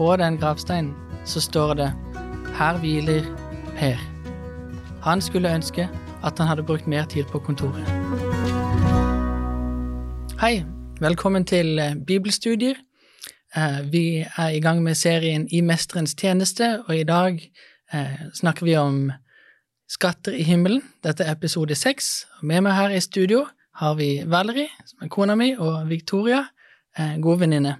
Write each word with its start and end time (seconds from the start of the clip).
på 0.00 0.16
den 0.16 0.38
gravsteinen 0.40 0.94
så 1.24 1.40
står 1.40 1.74
det 1.74 1.92
'Her 2.58 2.78
hviler 2.78 3.22
Per'. 3.76 4.00
Han 5.02 5.20
skulle 5.20 5.54
ønske 5.54 5.88
at 6.24 6.38
han 6.38 6.46
hadde 6.46 6.62
brukt 6.62 6.86
mer 6.86 7.04
tid 7.04 7.24
på 7.24 7.38
kontoret. 7.38 7.84
Hei, 10.40 10.64
velkommen 11.00 11.44
til 11.44 11.78
eh, 11.78 11.94
bibelstudier. 12.06 12.74
Eh, 13.56 13.92
Vi 13.92 14.26
er 14.36 14.48
i 14.48 14.60
gang 14.60 14.82
med 14.82 14.94
serien 14.94 15.48
I 15.52 15.60
mesterens 15.60 16.14
tjeneste, 16.14 16.82
og 16.88 16.96
i 16.96 17.04
dag 17.04 17.50
eh, 17.92 18.20
snakker 18.34 18.64
vi 18.64 18.76
om 18.76 19.12
skatter 19.88 20.32
i 20.32 20.42
himmelen. 20.42 20.82
Dette 21.04 21.24
er 21.24 21.32
episode 21.32 21.74
seks. 21.74 22.26
Med 22.42 22.60
meg 22.60 22.72
her 22.72 22.88
i 22.88 23.00
studio 23.00 23.46
har 23.74 23.94
vi 23.94 24.22
Valerie, 24.26 24.68
som 24.86 24.98
er 25.02 25.08
kona 25.08 25.34
mi, 25.34 25.56
og 25.58 25.88
Victoria, 25.88 26.44
eh, 26.98 27.18
god 27.20 27.38
venninne. 27.38 27.76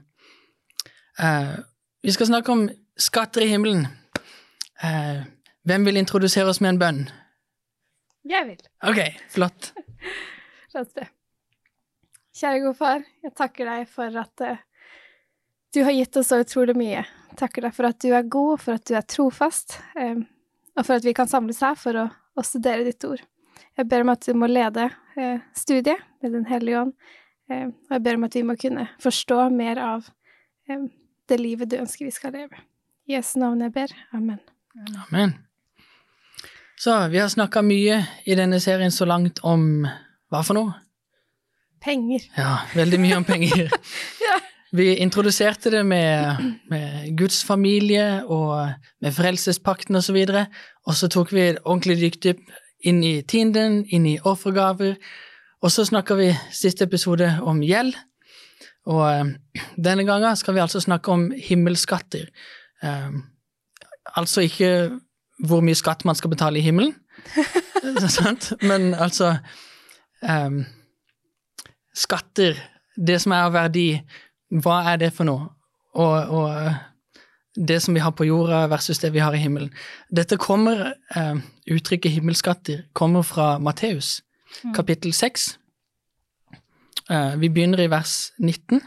Eh, 1.18 1.56
vi 2.02 2.12
skal 2.12 2.30
snakke 2.30 2.52
om 2.52 2.66
skatter 3.00 3.44
i 3.44 3.50
himmelen. 3.52 3.86
Eh, 4.82 5.22
hvem 5.68 5.84
vil 5.84 6.00
introdusere 6.00 6.48
oss 6.48 6.60
med 6.60 6.74
en 6.74 6.80
bønn? 6.80 7.00
Jeg 8.28 8.46
vil. 8.48 8.60
Ok, 8.86 9.00
flott. 9.32 9.72
La 10.74 10.84
oss 10.84 10.92
be. 10.96 11.06
Kjære 12.40 12.60
gode 12.62 12.78
far, 12.78 13.02
jeg 13.24 13.32
takker 13.36 13.68
deg 13.68 13.88
for 13.90 14.16
at 14.16 14.44
uh, 14.46 14.60
du 15.74 15.82
har 15.84 15.92
gitt 15.92 16.16
oss 16.16 16.30
så 16.30 16.38
utrolig 16.40 16.76
mye. 16.78 17.02
Takker 17.36 17.66
deg 17.66 17.74
for 17.76 17.88
at 17.90 17.98
du 18.00 18.14
er 18.16 18.28
god, 18.32 18.62
for 18.62 18.78
at 18.78 18.86
du 18.88 18.94
er 18.96 19.04
trofast, 19.04 19.76
um, 19.98 20.22
og 20.76 20.86
for 20.86 20.96
at 20.96 21.04
vi 21.04 21.14
kan 21.16 21.28
samles 21.28 21.60
her 21.64 21.76
for 21.80 21.98
å, 22.00 22.06
å 22.08 22.44
studere 22.46 22.86
ditt 22.86 23.04
ord. 23.08 23.20
Jeg 23.76 23.88
ber 23.90 24.06
om 24.06 24.12
at 24.14 24.24
du 24.24 24.38
må 24.38 24.48
lede 24.48 24.88
uh, 24.88 25.42
studiet 25.56 26.00
med 26.22 26.36
Den 26.38 26.46
hellige 26.48 26.86
ånd, 26.86 26.94
um, 27.52 27.74
og 27.90 27.96
jeg 27.98 28.04
ber 28.06 28.20
om 28.20 28.26
at 28.30 28.38
vi 28.38 28.46
må 28.46 28.56
kunne 28.60 28.86
forstå 29.02 29.42
mer 29.52 29.82
av 29.84 30.08
eh, 30.70 30.88
det 31.30 31.40
livet 31.40 31.70
du 31.70 31.78
ønsker 31.80 32.08
vi 32.08 32.14
skal 32.14 32.34
leve. 32.36 32.60
I 33.08 33.16
Jesu 33.16 33.38
navn 33.42 33.62
jeg 33.64 33.74
ber. 33.74 33.94
Amen. 34.16 34.38
Amen. 35.06 35.34
Så 36.80 36.94
vi 37.12 37.18
har 37.20 37.28
snakka 37.28 37.62
mye 37.62 37.98
i 38.24 38.36
denne 38.38 38.60
serien 38.62 38.92
så 38.94 39.04
langt 39.08 39.42
om 39.44 39.84
hva 40.30 40.40
for 40.46 40.56
noe? 40.56 40.76
Penger. 41.80 42.24
Ja, 42.36 42.60
veldig 42.76 43.00
mye 43.02 43.20
om 43.20 43.28
penger. 43.28 43.68
Ja. 44.30 44.38
Vi 44.70 44.84
introduserte 45.02 45.70
det 45.72 45.80
med, 45.82 46.36
med 46.70 47.16
Guds 47.18 47.40
familie 47.42 48.20
og 48.30 48.70
med 49.02 49.14
frelsespakten 49.16 49.98
osv., 49.98 50.20
og, 50.28 50.44
og 50.86 50.94
så 50.94 51.08
tok 51.10 51.32
vi 51.34 51.40
et 51.48 51.58
ordentlig 51.64 51.96
dykdypp 51.98 52.44
inn 52.86 53.00
i 53.02 53.16
tienden, 53.26 53.80
inn 53.90 54.06
i 54.06 54.20
offergaver, 54.22 54.94
og 55.60 55.74
så 55.74 55.84
snakka 55.88 56.14
vi 56.20 56.28
siste 56.54 56.86
episode 56.86 57.32
om 57.42 57.64
gjeld. 57.66 57.98
Og 58.88 59.04
eh, 59.10 59.34
denne 59.76 60.06
gangen 60.08 60.36
skal 60.36 60.56
vi 60.56 60.62
altså 60.64 60.80
snakke 60.80 61.12
om 61.12 61.28
himmelskatter. 61.36 62.30
Eh, 62.82 63.12
altså 64.16 64.46
ikke 64.46 64.72
hvor 65.46 65.64
mye 65.64 65.78
skatt 65.78 66.04
man 66.04 66.16
skal 66.18 66.30
betale 66.30 66.60
i 66.60 66.64
himmelen, 66.64 66.94
men 68.68 68.94
altså 68.94 69.36
eh, 70.22 70.60
Skatter, 71.94 72.54
det 72.96 73.16
som 73.20 73.32
er 73.34 73.48
av 73.48 73.54
verdi, 73.56 73.88
hva 74.62 74.82
er 74.92 75.00
det 75.02 75.10
for 75.12 75.26
noe? 75.26 75.48
Og, 75.98 76.30
og 76.30 77.66
det 77.68 77.80
som 77.82 77.94
vi 77.94 78.02
har 78.04 78.14
på 78.14 78.28
jorda 78.28 78.66
versus 78.70 79.00
det 79.02 79.10
vi 79.12 79.22
har 79.22 79.34
i 79.34 79.40
himmelen. 79.42 79.72
Dette 80.16 80.38
kommer, 80.38 80.92
eh, 81.16 81.36
Uttrykket 81.70 82.12
himmelskatter 82.12 82.84
kommer 82.94 83.22
fra 83.22 83.58
Matteus, 83.58 84.22
kapittel 84.74 85.12
6. 85.12 85.58
Eh, 87.10 87.36
vi 87.36 87.50
begynner 87.50 87.80
i 87.80 87.90
vers 87.90 88.32
19. 88.38 88.80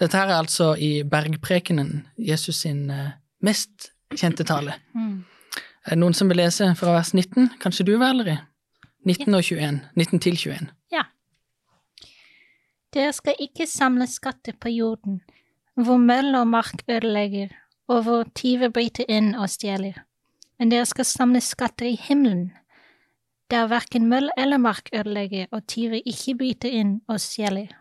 Dette 0.00 0.16
her 0.16 0.28
er 0.28 0.40
altså 0.40 0.74
i 0.76 1.02
bergprekenen, 1.04 2.06
Jesus 2.18 2.62
sin 2.64 2.90
eh, 2.92 3.16
mest 3.44 3.90
kjente 4.12 4.44
tale. 4.44 4.76
Er 5.86 5.94
det 5.94 6.00
noen 6.02 6.16
som 6.16 6.28
vil 6.28 6.42
lese 6.42 6.68
fra 6.76 6.92
vers 6.98 7.14
19? 7.16 7.54
Kanskje 7.62 7.86
du, 7.88 7.94
Valerie? 8.00 8.42
19 9.08 9.32
og 9.32 9.44
21. 9.44 9.80
19 9.96 10.20
til 10.20 10.36
21. 10.36 10.68
Ja. 10.92 11.06
Dere 12.92 13.14
skal 13.16 13.40
ikke 13.40 13.66
samle 13.70 14.04
skatter 14.10 14.58
på 14.60 14.72
jorden, 14.74 15.22
hvor 15.80 15.96
møll 15.96 16.34
og 16.36 16.50
mark 16.52 16.84
ødelegger, 16.84 17.54
og 17.88 18.04
hvor 18.04 18.28
tyver 18.36 18.68
bryter 18.68 19.08
inn 19.08 19.32
og 19.34 19.48
stjeler. 19.48 20.02
Men 20.58 20.72
dere 20.74 20.84
skal 20.84 21.08
samle 21.08 21.40
skatter 21.40 21.88
i 21.88 21.96
himmelen, 21.96 22.50
der 23.50 23.66
hverken 23.66 24.08
møll 24.08 24.30
eller 24.38 24.58
mark 24.58 24.88
ødelegger, 24.94 25.46
og 25.50 25.66
tyver 25.66 26.00
ikke 26.06 26.36
bryter 26.38 26.68
inn 26.80 27.00
og 27.08 27.20
stjeler. 27.20 27.72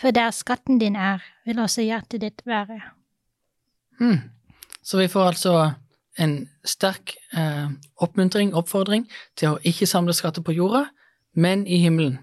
For 0.00 0.10
der 0.10 0.30
skatten 0.30 0.78
din 0.78 0.96
er, 0.96 1.22
vil 1.46 1.58
også 1.58 1.82
hjertet 1.82 2.20
ditt 2.20 2.42
være. 2.46 2.80
Hmm. 3.98 4.20
Så 4.82 4.98
vi 4.98 5.08
får 5.08 5.26
altså 5.26 5.70
en 6.18 6.48
sterk 6.64 7.14
eh, 7.36 7.70
oppmuntring, 7.96 8.54
oppfordring, 8.54 9.06
til 9.36 9.54
å 9.54 9.60
ikke 9.62 9.86
samle 9.86 10.14
skatter 10.14 10.42
på 10.42 10.54
jorda, 10.54 10.84
men 11.34 11.66
i 11.66 11.80
himmelen. 11.82 12.18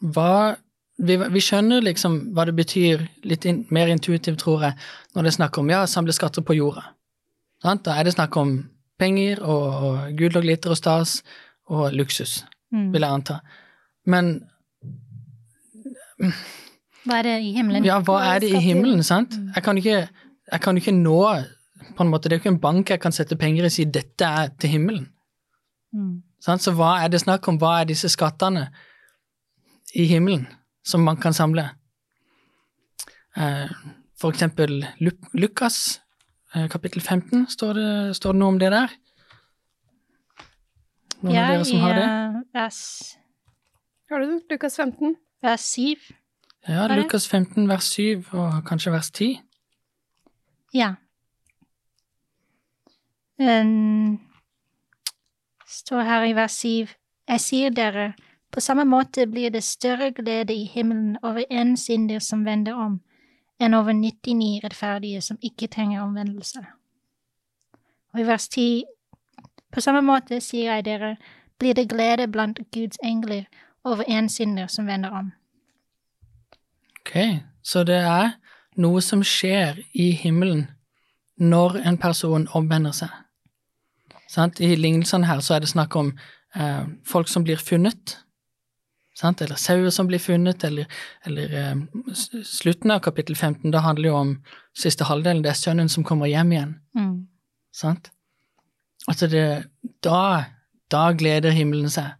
Hva 0.00 0.56
vi, 0.96 1.16
vi 1.16 1.42
skjønner 1.42 1.82
liksom 1.84 2.18
hva 2.36 2.46
det 2.48 2.54
betyr, 2.56 3.02
litt 3.26 3.44
in, 3.48 3.64
mer 3.74 3.90
intuitivt, 3.90 4.38
tror 4.40 4.68
jeg, 4.68 4.78
når 5.14 5.26
det 5.26 5.32
er 5.32 5.38
snakk 5.38 5.58
om 5.58 5.72
ja, 5.72 5.82
samle 5.90 6.14
skatter 6.14 6.44
på 6.46 6.56
jorda. 6.58 6.86
Da 7.64 7.96
er 7.96 8.04
det 8.06 8.14
snakk 8.14 8.36
om 8.36 8.58
penger 8.98 9.40
og, 9.42 9.62
og 9.88 10.16
gull 10.18 10.36
og 10.36 10.42
glitter 10.46 10.70
og 10.70 10.76
stas 10.80 11.22
og 11.66 11.92
luksus, 11.92 12.44
Mm. 12.74 12.88
vil 12.92 13.00
jeg 13.04 13.10
anta. 13.14 13.34
Men 14.06 14.30
Hva 17.04 17.18
er 17.20 17.26
det 17.26 17.34
i 17.44 17.52
himmelen? 17.54 17.84
ja, 17.86 17.98
hva 18.02 18.16
er 18.34 18.40
det 18.40 18.50
i 18.54 18.60
himmelen, 18.64 19.02
sant? 19.06 19.36
Mm. 19.38 19.50
Jeg 19.54 19.62
kan 19.66 19.78
ikke, 19.80 19.98
jeg 20.52 20.60
kan 20.64 20.76
ikke 20.80 20.94
nå 20.96 21.18
på 21.96 22.02
en 22.02 22.10
måte, 22.10 22.28
Det 22.28 22.32
er 22.32 22.38
jo 22.38 22.42
ikke 22.42 22.54
en 22.54 22.60
bank 22.60 22.90
jeg 22.90 23.00
kan 23.00 23.12
sette 23.12 23.36
penger 23.36 23.62
i 23.64 23.66
og 23.66 23.72
si 23.72 23.84
dette 23.84 24.24
er 24.24 24.48
til 24.58 24.70
himmelen. 24.70 25.08
Mm. 25.92 26.22
Så 26.40 26.72
hva 26.74 27.04
er 27.04 27.08
det 27.08 27.20
snakk 27.20 27.46
om? 27.48 27.58
Hva 27.58 27.80
er 27.80 27.84
disse 27.84 28.08
skattene 28.08 28.68
i 29.94 30.06
himmelen 30.06 30.46
som 30.84 31.00
man 31.04 31.16
kan 31.16 31.32
samle? 31.32 31.70
Eh, 33.36 33.68
For 34.18 34.30
eksempel 34.30 34.86
Lukas, 35.34 36.00
kapittel 36.70 37.02
15, 37.02 37.46
står 37.50 37.74
det, 37.78 37.90
står 38.16 38.36
det 38.36 38.40
noe 38.40 38.54
om 38.54 38.60
det 38.62 38.70
der? 38.74 38.94
Noen 41.24 41.36
av 41.40 41.52
dere 41.54 41.66
som 41.66 41.82
har 41.82 41.98
det? 41.98 42.06
i 42.06 42.62
eh, 42.62 42.72
Har 44.12 44.24
du? 44.24 44.40
Lukas 44.52 44.76
15? 44.76 45.16
vers 45.44 45.60
7. 45.60 45.96
Ja, 46.68 46.88
er? 46.88 46.96
Lukas 46.96 47.28
15, 47.28 47.68
vers 47.68 47.84
7, 47.84 48.24
og 48.32 48.64
kanskje 48.66 48.92
vers 48.92 49.10
10. 49.10 49.40
Ja. 50.74 50.94
Um, 53.38 54.20
står 55.68 56.02
her 56.02 56.24
i 56.24 56.36
vers 56.36 56.52
7. 56.52 56.94
Jeg 57.28 57.40
sier 57.40 57.70
dere, 57.70 58.12
på 58.52 58.60
samme 58.60 58.84
måte 58.84 59.26
blir 59.26 59.50
det 59.50 59.64
større 59.64 60.12
glede 60.12 60.54
i 60.54 60.64
himmelen 60.64 61.16
over 61.22 61.44
en 61.50 61.76
synder 61.76 62.18
som 62.18 62.44
vender 62.44 62.74
om, 62.74 63.00
enn 63.60 63.74
over 63.74 63.92
99 63.92 64.60
rettferdige 64.64 65.20
som 65.20 65.38
ikke 65.42 65.66
trenger 65.66 66.02
omvendelse. 66.02 66.64
Og 68.14 68.20
i 68.20 68.26
vers 68.26 68.48
10, 68.48 68.84
på 69.72 69.80
samme 69.80 70.02
måte 70.02 70.40
sier 70.40 70.74
jeg 70.74 70.84
dere, 70.84 71.16
blir 71.58 71.74
det 71.74 71.88
glede 71.88 72.28
blant 72.28 72.58
Guds 72.74 72.98
engler 73.04 73.44
over 73.84 74.04
en 74.08 74.28
synder 74.28 74.66
som 74.66 74.86
vender 74.86 75.10
om. 75.10 75.32
Ok, 77.00 77.40
så 77.62 77.84
det 77.84 78.00
er 78.00 78.30
noe 78.76 79.02
som 79.02 79.22
skjer 79.22 79.78
i 79.92 80.10
himmelen 80.10 80.66
når 81.36 81.80
en 81.88 81.98
person 81.98 82.48
omvender 82.54 82.94
seg. 82.94 83.10
I 84.60 84.74
lignelsene 84.74 85.26
her 85.26 85.40
så 85.40 85.54
er 85.54 85.62
det 85.62 85.70
snakk 85.70 85.94
om 85.96 86.12
eh, 86.56 86.86
folk 87.06 87.28
som 87.28 87.44
blir 87.44 87.60
funnet, 87.60 88.23
sant? 89.18 89.42
eller 89.42 89.60
sauer 89.60 89.90
som 89.94 90.08
blir 90.10 90.22
funnet, 90.22 90.64
eller, 90.64 90.90
eller 91.26 91.54
eh, 91.60 92.02
slutten 92.44 92.94
av 92.94 93.00
kapittel 93.04 93.36
15, 93.36 93.70
da 93.70 93.84
handler 93.84 94.08
det 94.08 94.12
jo 94.12 94.18
om 94.18 94.34
siste 94.78 95.06
halvdelen, 95.08 95.42
det 95.44 95.52
er 95.54 95.60
sønnen 95.60 95.88
som 95.92 96.06
kommer 96.06 96.30
hjem 96.30 96.52
igjen. 96.52 96.74
Mm. 96.98 97.14
Sant? 97.74 98.10
Altså 99.10 99.28
det, 99.28 99.46
da, 100.04 100.20
da 100.92 101.04
gleder 101.12 101.54
himmelen 101.54 101.92
seg. 101.92 102.14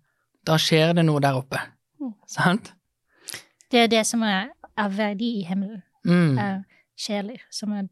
Da 0.44 0.58
skjer 0.60 0.92
det 0.98 1.06
noe 1.06 1.22
der 1.24 1.38
oppe. 1.38 1.60
Mm. 2.02 2.12
Sant? 2.28 2.74
Det 3.72 3.86
er 3.86 3.90
det 3.90 4.04
som 4.06 4.22
er 4.26 4.50
av 4.78 4.94
verdi 4.96 5.38
i 5.40 5.44
himmelen. 5.48 5.82
Mm. 6.04 6.36
er 6.36 6.56
sjeler 7.00 7.40
som 7.50 7.72
er, 7.72 7.86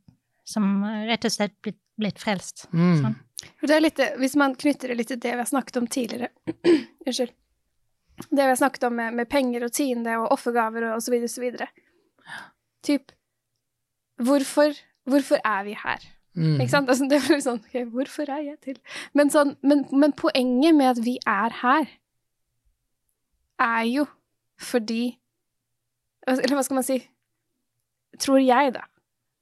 som 0.45 0.67
er 0.85 1.07
rett 1.09 1.25
og 1.25 1.33
slett 1.33 1.55
blitt, 1.65 1.79
blitt 1.99 2.21
frelst. 2.21 2.67
Mm. 2.73 2.99
Sånn. 3.01 3.17
Det 3.63 3.75
er 3.75 3.83
litt, 3.83 4.01
hvis 4.21 4.37
man 4.39 4.55
knytter 4.59 4.93
det 4.93 4.99
litt 5.01 5.11
til 5.11 5.21
det 5.23 5.33
vi 5.33 5.41
har 5.41 5.49
snakket 5.49 5.81
om 5.81 5.89
tidligere 5.91 6.29
Unnskyld. 7.07 7.33
Det 8.31 8.43
vi 8.43 8.51
har 8.51 8.59
snakket 8.61 8.85
om 8.89 8.97
med, 8.99 9.15
med 9.19 9.29
penger 9.31 9.67
og 9.67 9.73
tiende 9.73 10.17
og 10.21 10.33
offergaver 10.37 10.91
og, 10.91 10.97
osv. 11.01 11.19
så 11.29 11.45
videre. 11.45 11.69
Typ 12.83 13.13
Hvorfor, 14.23 14.77
hvorfor 15.09 15.41
er 15.45 15.65
vi 15.65 15.73
her? 15.85 16.05
Mm. 16.35 16.61
Ikke 16.61 16.71
sant? 16.71 16.89
Altså, 16.89 17.07
det 17.09 17.19
er 17.19 17.35
litt 17.35 17.45
sånn 17.45 17.61
okay, 17.61 17.85
Hvorfor 17.93 18.31
er 18.33 18.45
jeg 18.47 18.59
til? 18.65 18.79
Men, 19.17 19.33
sånn, 19.33 19.57
men, 19.61 19.85
men 19.93 20.15
poenget 20.17 20.77
med 20.77 20.95
at 20.95 21.01
vi 21.05 21.19
er 21.29 21.57
her, 21.61 21.91
er 23.61 23.83
jo 23.91 24.07
fordi 24.63 25.19
Eller 26.29 26.55
hva 26.57 26.65
skal 26.65 26.79
man 26.79 26.87
si? 26.87 27.01
Tror 28.23 28.41
jeg, 28.41 28.75
da. 28.77 28.87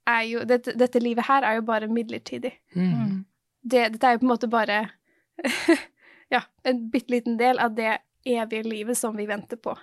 er 0.09 0.23
jo 0.31 0.43
dette, 0.49 0.73
dette 0.79 1.03
livet 1.03 1.27
her 1.27 1.45
er 1.45 1.59
jo 1.59 1.65
bare 1.67 1.91
midlertidig. 1.91 2.53
Mm. 2.75 3.25
Det, 3.61 3.83
dette 3.95 4.07
er 4.07 4.17
jo 4.17 4.23
på 4.23 4.27
en 4.27 4.33
måte 4.33 4.51
bare 4.51 4.79
Ja, 6.35 6.45
en 6.65 6.87
bitte 6.91 7.13
liten 7.13 7.37
del 7.41 7.59
av 7.59 7.75
det 7.75 7.99
evige 8.27 8.69
livet 8.69 8.99
som 8.99 9.17
vi 9.17 9.27
venter 9.29 9.61
på. 9.61 9.75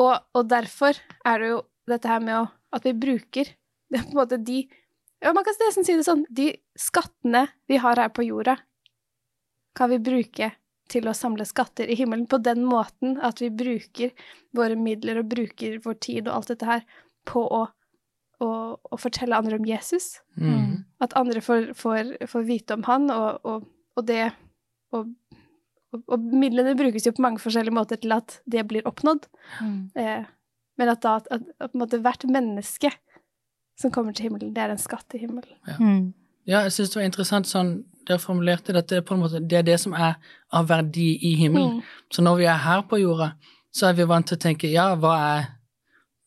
Og, 0.00 0.14
og 0.34 0.48
derfor 0.48 0.98
er 1.26 1.42
det 1.42 1.50
jo 1.52 1.62
dette 1.90 2.10
her 2.10 2.22
med 2.22 2.36
å, 2.38 2.44
at 2.76 2.86
vi 2.86 2.94
bruker 2.96 3.50
det 3.90 3.98
er 3.98 4.06
på 4.06 4.14
en 4.14 4.20
måte 4.20 4.38
de 4.38 4.60
ja, 5.20 5.32
Man 5.34 5.44
kan 5.44 5.56
nesten 5.58 5.86
si 5.86 5.96
det 5.98 6.06
sånn 6.06 6.22
De 6.30 6.52
skattene 6.78 7.48
vi 7.68 7.80
har 7.82 7.98
her 7.98 8.12
på 8.14 8.24
jorda, 8.24 8.56
kan 9.76 9.90
vi 9.90 9.98
bruke 10.02 10.52
til 10.90 11.06
å 11.06 11.14
samle 11.14 11.44
skatter 11.46 11.90
i 11.90 11.96
himmelen 11.98 12.26
på 12.30 12.40
den 12.42 12.64
måten 12.66 13.18
at 13.22 13.42
vi 13.42 13.50
bruker 13.54 14.10
våre 14.56 14.78
midler 14.78 15.20
og 15.20 15.28
bruker 15.30 15.76
vår 15.84 15.98
tid 16.02 16.26
og 16.26 16.32
alt 16.34 16.50
dette 16.50 16.66
her 16.66 16.80
på 17.30 17.44
å, 17.44 17.60
å, 18.42 18.48
å 18.74 18.98
fortelle 18.98 19.38
andre 19.38 19.60
om 19.60 19.68
Jesus. 19.68 20.16
Mm. 20.34 20.82
At 21.04 21.14
andre 21.20 21.42
får, 21.44 21.70
får, 21.78 22.16
får 22.32 22.48
vite 22.48 22.74
om 22.74 22.82
han, 22.88 23.06
og, 23.14 23.38
og, 23.46 23.68
og 23.94 24.08
det 24.08 24.32
og, 24.96 25.12
og, 25.96 26.18
midlene 26.18 26.76
brukes 26.78 27.06
jo 27.06 27.14
på 27.16 27.24
mange 27.24 27.42
forskjellige 27.42 27.74
måter 27.74 28.00
til 28.00 28.14
at 28.14 28.38
det 28.50 28.66
blir 28.70 28.86
oppnådd. 28.88 29.26
Mm. 29.60 29.78
Eh, 29.98 30.28
men 30.80 30.92
at 30.92 31.02
da 31.04 31.16
at, 31.20 31.28
at, 31.34 31.46
at 31.58 31.72
på 31.72 31.78
en 31.78 31.84
måte 31.84 32.00
hvert 32.02 32.26
menneske 32.30 32.92
som 33.80 33.92
kommer 33.92 34.14
til 34.16 34.28
himmelen, 34.28 34.52
det 34.54 34.62
er 34.62 34.74
en 34.74 34.80
skatt 34.80 35.16
i 35.16 35.22
himmelen. 35.22 35.56
Mm. 35.80 36.12
Ja, 36.48 36.64
jeg 36.66 36.74
syns 36.74 36.92
det 36.92 37.00
var 37.00 37.08
interessant 37.08 37.48
sånn 37.48 37.72
dere 38.08 38.20
formulerte 38.22 38.74
dette 38.74 38.98
det 38.98 39.06
på 39.06 39.14
en 39.14 39.22
måte 39.22 39.42
det 39.44 39.60
er 39.60 39.66
det 39.66 39.76
som 39.80 39.94
er 39.94 40.16
av 40.56 40.68
verdi 40.70 41.12
i 41.26 41.34
himmelen. 41.40 41.78
Mm. 41.78 41.96
Så 42.12 42.24
når 42.24 42.40
vi 42.40 42.48
er 42.50 42.62
her 42.64 42.84
på 42.88 43.00
jorda, 43.00 43.32
så 43.70 43.90
er 43.90 43.98
vi 43.98 44.08
vant 44.08 44.26
til 44.26 44.38
å 44.38 44.42
tenke 44.42 44.70
ja, 44.70 44.88
hva 44.98 45.14
er, 45.26 45.50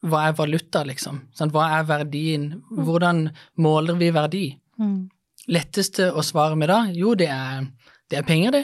hva 0.07 0.27
er 0.27 0.37
valuta, 0.37 0.83
liksom? 0.87 1.19
Sånn, 1.35 1.51
hva 1.53 1.69
er 1.79 1.89
verdien? 1.89 2.47
Hvordan 2.71 3.25
måler 3.63 3.99
vi 3.99 4.11
verdi? 4.15 4.45
Mm. 4.79 5.09
Letteste 5.51 6.09
å 6.13 6.23
svare 6.23 6.55
med 6.59 6.71
da? 6.71 6.83
Jo, 6.95 7.17
det 7.19 7.29
er, 7.33 7.67
det 8.11 8.21
er 8.21 8.27
penger, 8.27 8.55
det. 8.59 8.63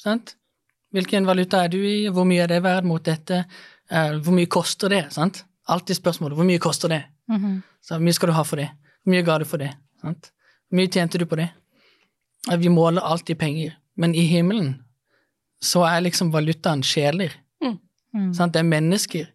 Sant? 0.00 0.36
Hvilken 0.94 1.26
valuta 1.26 1.64
er 1.64 1.68
du 1.72 1.78
i? 1.82 2.08
Hvor 2.08 2.24
mye 2.28 2.44
er 2.44 2.50
det 2.52 2.62
verdt 2.64 2.86
mot 2.88 3.04
dette? 3.04 3.44
Eh, 3.90 4.16
hvor 4.22 4.34
mye 4.36 4.46
koster 4.50 4.92
det? 4.92 5.04
Sant? 5.14 5.44
Alltid 5.68 5.98
spørsmålet 5.98 6.38
hvor 6.38 6.46
mye 6.46 6.62
koster 6.62 6.88
det? 6.92 7.02
Mhm. 7.28 7.62
Så 7.82 7.94
hvor 7.96 8.04
mye 8.04 8.12
skal 8.16 8.28
du 8.28 8.36
ha 8.36 8.42
for 8.42 8.56
det? 8.56 8.68
Hvor 9.02 9.14
mye 9.14 9.22
ga 9.26 9.38
du 9.38 9.44
for 9.44 9.62
det? 9.62 9.72
Sant? 10.00 10.30
Hvor 10.68 10.80
mye 10.80 10.90
tjente 10.90 11.18
du 11.18 11.26
på 11.26 11.36
det? 11.36 11.48
Vi 12.58 12.68
måler 12.68 13.02
alltid 13.02 13.38
penger, 13.38 13.72
men 13.96 14.14
i 14.14 14.26
himmelen 14.26 14.82
så 15.62 15.82
er 15.88 16.00
liksom 16.00 16.32
valutaen 16.32 16.82
sjeler. 16.82 17.32
Mm. 17.62 18.32
Sant? 18.34 18.54
Det 18.54 18.60
er 18.60 18.68
mennesker 18.68 19.26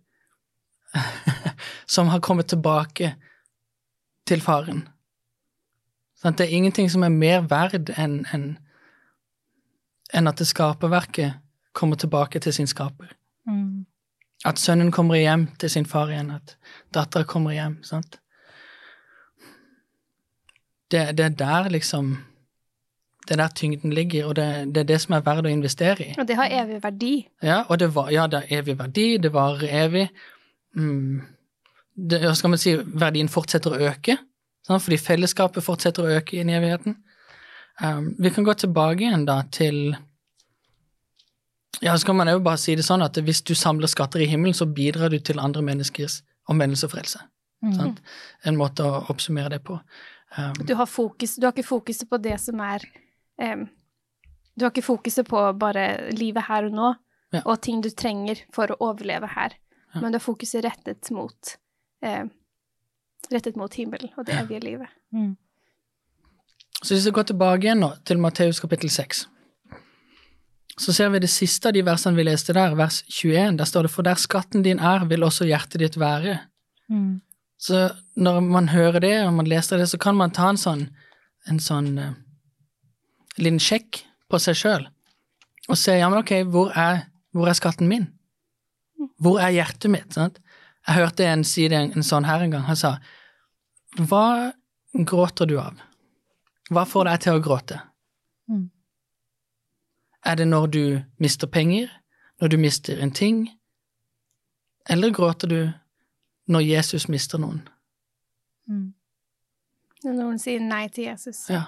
som 1.95 2.07
har 2.07 2.19
kommet 2.19 2.47
tilbake 2.47 3.15
til 4.27 4.41
faren. 4.41 4.87
Sant? 6.15 6.37
Det 6.37 6.47
er 6.47 6.55
ingenting 6.55 6.89
som 6.91 7.03
er 7.03 7.09
mer 7.13 7.41
verd 7.49 7.91
enn 7.97 8.21
enn 8.33 8.57
enn 10.13 10.27
at 10.27 10.41
det 10.41 10.47
skaperverket 10.49 11.39
kommer 11.77 11.95
tilbake 11.95 12.39
til 12.39 12.53
sin 12.53 12.67
skaper. 12.67 13.13
Mm. 13.47 13.85
At 14.45 14.59
sønnen 14.59 14.91
kommer 14.91 15.19
hjem 15.19 15.47
til 15.61 15.69
sin 15.69 15.85
far 15.85 16.09
igjen, 16.09 16.31
at 16.33 16.55
dattera 16.93 17.27
kommer 17.27 17.53
hjem. 17.55 17.77
sant? 17.83 18.17
Det, 20.91 21.17
det 21.17 21.25
er 21.25 21.37
der 21.39 21.69
liksom 21.69 22.17
Det 23.21 23.31
er 23.31 23.37
der 23.37 23.47
tyngden 23.55 23.93
ligger, 23.93 24.25
og 24.25 24.35
det, 24.35 24.73
det 24.75 24.81
er 24.81 24.83
det 24.83 25.01
som 25.01 25.13
er 25.13 25.21
verdt 25.21 25.45
å 25.45 25.49
investere 25.51 26.01
i. 26.01 26.13
Og 26.17 26.25
det 26.27 26.35
har 26.35 26.49
evig 26.49 26.79
verdi. 26.83 27.11
Ja, 27.45 27.59
og 27.69 27.77
det, 27.79 27.91
var, 27.93 28.09
ja, 28.09 28.25
det 28.27 28.39
har 28.41 28.57
evig 28.57 28.73
verdi, 28.79 29.17
det 29.21 29.29
varer 29.33 29.75
evig. 29.83 30.07
Mm. 30.73 31.21
Det, 32.09 32.17
skal 32.35 32.49
man 32.49 32.59
si, 32.59 32.73
verdien 32.81 33.29
fortsetter 33.29 33.75
å 33.75 33.91
øke, 33.91 34.17
sant? 34.65 34.81
fordi 34.81 34.97
fellesskapet 34.97 35.63
fortsetter 35.63 36.07
å 36.07 36.15
øke 36.17 36.39
i 36.39 36.41
evigheten. 36.41 36.97
Um, 37.83 38.11
vi 38.19 38.29
kan 38.29 38.43
gå 38.45 38.53
tilbake 38.53 39.01
igjen 39.07 39.25
da 39.25 39.39
til 39.49 39.95
Ja, 41.81 41.95
så 41.97 42.05
kan 42.05 42.15
man 42.19 42.27
jo 42.29 42.39
bare 42.45 42.59
si 42.61 42.75
det 42.77 42.83
sånn 42.85 43.01
at 43.01 43.17
hvis 43.17 43.39
du 43.47 43.55
samler 43.57 43.89
skatter 43.89 44.21
i 44.21 44.27
himmelen, 44.29 44.53
så 44.53 44.67
bidrar 44.69 45.09
du 45.09 45.17
til 45.19 45.39
andre 45.41 45.63
menneskers 45.65 46.19
omvendelse 46.51 46.85
og 46.85 46.91
frelse. 46.93 47.21
Mm. 47.65 47.73
Sant? 47.77 48.01
En 48.45 48.57
måte 48.59 48.85
å 48.85 48.99
oppsummere 49.09 49.49
det 49.55 49.61
på. 49.65 49.79
Um, 50.37 50.53
Du 50.65 50.75
har, 50.77 50.85
fokus, 50.85 51.35
du 51.35 51.45
har 51.47 51.53
ikke 51.55 51.67
fokuset 51.67 52.09
på 52.09 52.19
det 52.21 52.37
som 52.41 52.59
er 52.63 52.85
um, 53.41 53.65
Du 54.57 54.65
har 54.65 54.71
ikke 54.71 54.83
fokuset 54.85 55.27
på 55.27 55.41
bare 55.57 56.11
livet 56.11 56.43
her 56.49 56.65
og 56.69 56.73
nå, 56.77 56.91
Ja. 57.33 57.41
og 57.45 57.61
ting 57.61 57.79
du 57.81 57.89
trenger 57.89 58.41
for 58.53 58.67
å 58.67 58.75
overleve 58.79 59.27
her, 59.27 59.53
Ja. 59.95 60.01
men 60.01 60.11
du 60.11 60.17
har 60.19 60.23
fokuset 60.25 60.63
rettet 60.65 61.09
mot 61.11 61.57
um, 62.03 62.29
Rettet 63.31 63.55
mot 63.55 63.73
himmelen 63.73 64.09
og 64.17 64.25
det 64.25 64.35
evige 64.35 64.59
livet. 64.63 64.89
Mm. 65.13 65.37
Så 66.81 66.95
hvis 66.95 67.05
vi 67.05 67.13
går 67.15 67.29
tilbake 67.29 67.67
igjen 67.67 67.83
nå 67.83 67.91
til 68.05 68.21
Matteus 68.21 68.59
kapittel 68.59 68.89
6, 68.89 69.25
så 70.81 70.93
ser 70.95 71.11
vi 71.13 71.21
det 71.21 71.29
siste 71.29 71.69
av 71.69 71.75
de 71.75 71.83
versene 71.85 72.17
vi 72.17 72.25
leste 72.25 72.55
der, 72.57 72.73
vers 72.75 73.03
21. 73.09 73.57
Der 73.59 73.69
står 73.69 73.85
det 73.85 73.91
'For 73.91 74.01
der 74.01 74.15
skatten 74.15 74.63
din 74.63 74.79
er, 74.79 75.05
vil 75.05 75.23
også 75.23 75.45
hjertet 75.45 75.79
ditt 75.79 75.97
være'. 75.97 76.39
Mm. 76.89 77.21
Så 77.59 77.93
når 78.15 78.39
man 78.39 78.69
hører 78.69 78.99
det, 78.99 79.27
og 79.27 79.33
man 79.33 79.47
leser 79.47 79.77
det, 79.77 79.89
så 79.89 79.97
kan 79.97 80.15
man 80.15 80.31
ta 80.31 80.49
en 80.49 80.57
sånn, 80.57 80.89
en 81.47 81.59
sånn 81.59 81.97
uh, 81.97 82.13
liten 83.37 83.59
sjekk 83.59 84.03
på 84.29 84.39
seg 84.39 84.55
sjøl 84.55 84.87
og 85.69 85.77
se 85.77 85.95
ja, 85.97 86.09
men 86.09 86.21
ok, 86.21 86.33
hvor 86.51 86.71
er, 86.77 87.05
hvor 87.31 87.47
er 87.47 87.57
skatten 87.57 87.87
min? 87.87 88.07
Hvor 89.21 89.39
er 89.41 89.53
hjertet 89.55 89.91
mitt? 89.93 90.13
Sant? 90.13 90.39
Jeg 90.87 90.97
hørte 90.97 91.27
en 91.29 91.45
si 91.47 91.67
det 91.69 91.77
en, 91.77 91.93
en 91.95 92.05
sånn 92.05 92.25
her 92.25 92.43
en 92.43 92.55
gang. 92.55 92.65
Han 92.67 92.79
sa 92.79 92.97
Hva 93.99 94.51
gråter 95.07 95.49
du 95.49 95.57
av? 95.61 95.79
Hva 96.71 96.85
får 96.87 97.09
deg 97.09 97.23
til 97.25 97.37
å 97.37 97.43
gråte? 97.43 97.79
Mm. 98.51 98.69
Er 100.25 100.37
det 100.39 100.47
når 100.47 100.69
du 100.71 100.83
mister 101.19 101.49
penger? 101.51 101.89
Når 102.41 102.53
du 102.53 102.57
mister 102.61 103.01
en 103.03 103.11
ting? 103.11 103.43
Eller 104.89 105.11
gråter 105.13 105.51
du 105.51 105.59
når 106.51 106.65
Jesus 106.65 107.07
mister 107.11 107.41
noen? 107.41 107.61
Mm. 108.69 108.93
Når 110.05 110.15
noen 110.17 110.39
sier 110.41 110.63
nei 110.63 110.85
til 110.93 111.09
Jesus. 111.09 111.43
Ja. 111.51 111.65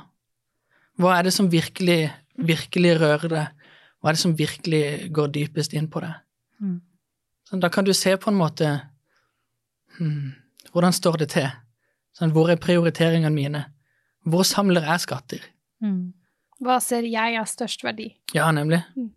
Hva 1.00 1.17
er 1.17 1.27
det 1.27 1.33
som 1.35 1.50
virkelig, 1.51 2.07
virkelig 2.38 2.95
rører 3.01 3.29
deg? 3.33 3.67
Hva 4.00 4.11
er 4.11 4.17
det 4.17 4.23
som 4.23 4.38
virkelig 4.38 4.83
går 5.15 5.33
dypest 5.35 5.75
inn 5.77 5.89
på 5.91 6.01
deg? 6.03 6.15
Mm. 6.63 6.79
Sånn, 7.50 7.61
da 7.63 7.69
kan 7.73 7.85
du 7.85 7.94
se 7.97 8.15
på 8.17 8.31
en 8.31 8.39
måte 8.39 8.69
hmm, 9.97 10.31
Hvordan 10.71 10.95
står 10.95 11.19
det 11.21 11.27
til? 11.35 11.50
Sånn, 12.15 12.31
hvor 12.33 12.50
er 12.50 12.61
prioriteringene 12.61 13.33
mine? 13.33 13.63
Hvor 14.24 14.44
samler 14.48 14.86
jeg 14.88 15.03
skatter? 15.03 15.48
Mm. 15.84 16.13
Hva 16.63 16.77
ser 16.80 17.08
jeg 17.08 17.38
av 17.39 17.50
størst 17.50 17.84
verdi? 17.84 18.13
Ja, 18.36 18.51
nemlig. 18.56 18.82
Mm. 18.96 19.12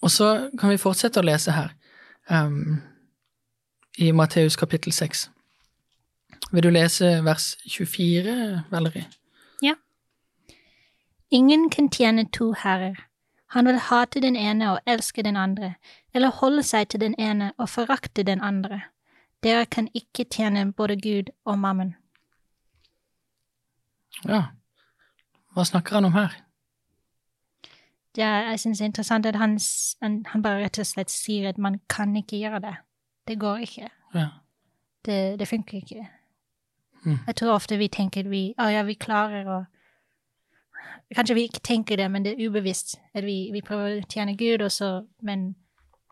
Og 0.00 0.10
så 0.10 0.30
kan 0.58 0.72
vi 0.72 0.80
fortsette 0.80 1.20
å 1.20 1.26
lese 1.26 1.52
her, 1.52 1.74
um, 2.30 2.80
i 4.00 4.12
Matteus 4.16 4.56
kapittel 4.56 4.94
6. 4.96 5.28
Vil 6.50 6.64
du 6.64 6.70
lese 6.72 7.18
vers 7.24 7.52
24, 7.68 8.64
Valerie? 8.70 9.06
Ja. 9.62 9.74
Ingen 11.30 11.68
kan 11.70 11.90
tjene 11.92 12.24
to 12.32 12.52
herrer. 12.56 12.96
Han 13.50 13.66
vil 13.66 13.78
hate 13.78 14.22
den 14.22 14.36
ene 14.36 14.72
og 14.72 14.80
elske 14.86 15.22
den 15.22 15.36
andre, 15.36 15.74
eller 16.14 16.30
holde 16.40 16.62
seg 16.62 16.88
til 16.88 17.00
den 17.00 17.14
ene 17.18 17.52
og 17.58 17.68
forakte 17.68 18.22
den 18.22 18.40
andre. 18.40 18.80
Dere 19.42 19.66
kan 19.66 19.88
ikke 19.94 20.24
tjene 20.24 20.72
både 20.72 20.96
Gud 20.96 21.30
og 21.44 21.58
mammon. 21.58 21.94
Ja. 24.26 24.42
Hva 25.54 25.64
snakker 25.66 25.98
han 25.98 26.08
om 26.08 26.14
her? 26.14 26.36
Er, 28.18 28.50
jeg 28.50 28.60
synes 28.60 28.78
det 28.78 28.84
er 28.84 28.90
interessant 28.90 29.26
at 29.26 29.36
han, 29.38 29.58
han, 30.02 30.42
bare 30.42 30.64
rett 30.64 30.78
og 30.82 30.86
slett 30.86 31.10
sier 31.10 31.48
at 31.48 31.58
man 31.58 31.78
kan 31.88 32.16
ikke 32.16 32.40
gjøre 32.42 32.60
det. 32.60 32.74
Det 33.28 33.38
går 33.40 33.66
ikke. 33.66 33.90
Ja. 34.14 34.26
Det, 35.06 35.38
det 35.38 35.48
funker 35.48 35.78
ikke. 35.78 36.08
Mm. 37.04 37.18
Jeg 37.26 37.36
tror 37.36 37.54
ofte 37.54 37.78
vi 37.78 37.88
tenker 37.88 38.26
at 38.26 38.30
vi, 38.30 38.50
å 38.58 38.66
ja, 38.68 38.82
vi 38.82 38.98
klarer 39.00 39.48
å 39.48 39.60
Kanskje 41.10 41.34
vi 41.34 41.42
ikke 41.48 41.60
tenker 41.66 41.98
det, 41.98 42.06
men 42.10 42.22
det 42.22 42.36
er 42.36 42.48
ubevisst 42.48 42.94
at 43.18 43.24
vi, 43.26 43.50
vi 43.52 43.60
prøver 43.66 43.98
å 43.98 44.06
tjene 44.08 44.36
Gud, 44.38 44.62
også, 44.62 45.02
men 45.26 45.56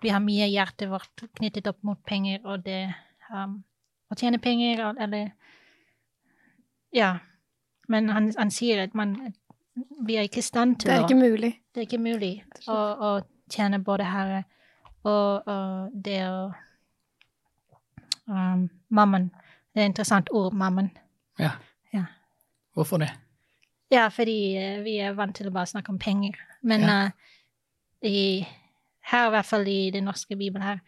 vi 0.03 0.11
har 0.11 0.23
mye 0.23 0.49
hjertet 0.51 0.91
vårt 0.91 1.23
knyttet 1.39 1.69
opp 1.71 1.79
mot 1.87 2.01
penger, 2.07 2.41
og 2.45 2.65
det 2.67 2.89
um, 3.31 3.61
Å 4.09 4.17
tjene 4.17 4.41
penger, 4.41 4.81
eller 4.99 5.31
Ja. 6.95 7.19
Men 7.89 8.09
han, 8.13 8.33
han 8.39 8.51
sier 8.51 8.83
at 8.83 8.95
man 8.95 9.17
Vi 10.07 10.17
er 10.17 10.27
ikke 10.27 10.39
i 10.43 10.47
stand 10.47 10.77
til 10.81 10.91
Det 10.91 10.97
er 10.99 11.05
ikke 11.09 11.15
mulig. 11.21 11.53
det 11.75 11.81
er 11.81 11.87
ikke 11.87 11.99
mulig 12.03 12.45
å, 12.69 12.75
å 12.77 13.11
tjene 13.51 13.79
både 13.85 14.05
Herre 14.05 14.43
og, 15.05 15.47
og 15.49 15.93
det 16.05 16.19
å 16.29 16.51
um, 18.29 18.69
Mammen. 18.91 19.31
Det 19.75 19.81
er 19.83 19.87
et 19.87 19.93
interessant 19.93 20.29
ord, 20.33 20.53
mammen. 20.53 20.91
ja. 21.39 21.51
Ja. 21.95 22.05
Hvorfor 22.75 22.99
det? 22.99 23.09
Ja, 23.91 24.09
fordi 24.09 24.57
uh, 24.59 24.83
vi 24.85 24.99
er 25.01 25.13
vant 25.17 25.37
til 25.37 25.49
å 25.49 25.53
bare 25.55 25.67
snakke 25.67 25.89
om 25.95 25.99
penger. 25.99 26.35
Men 26.63 26.81
Ja. 26.81 27.05
uh, 27.05 27.11
i, 28.03 28.47
her, 29.13 29.27
i 29.27 29.31
hvert 29.31 29.47
fall 29.47 29.69
i 29.69 29.91
den 29.91 30.05
norske 30.05 30.37
bibelen 30.37 30.63
her, 30.67 30.81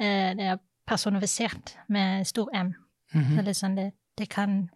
uh, 0.00 0.34
det 0.38 0.46
er 0.54 0.58
personifisert 0.86 1.76
med 1.88 2.24
stor 2.26 2.48
M. 2.54 2.74
Mhm. 3.14 3.36
Så 3.36 3.42
det 3.44 3.54
sånn 3.56 3.76
det, 3.76 3.92
det 4.18 4.28
kan 4.28 4.70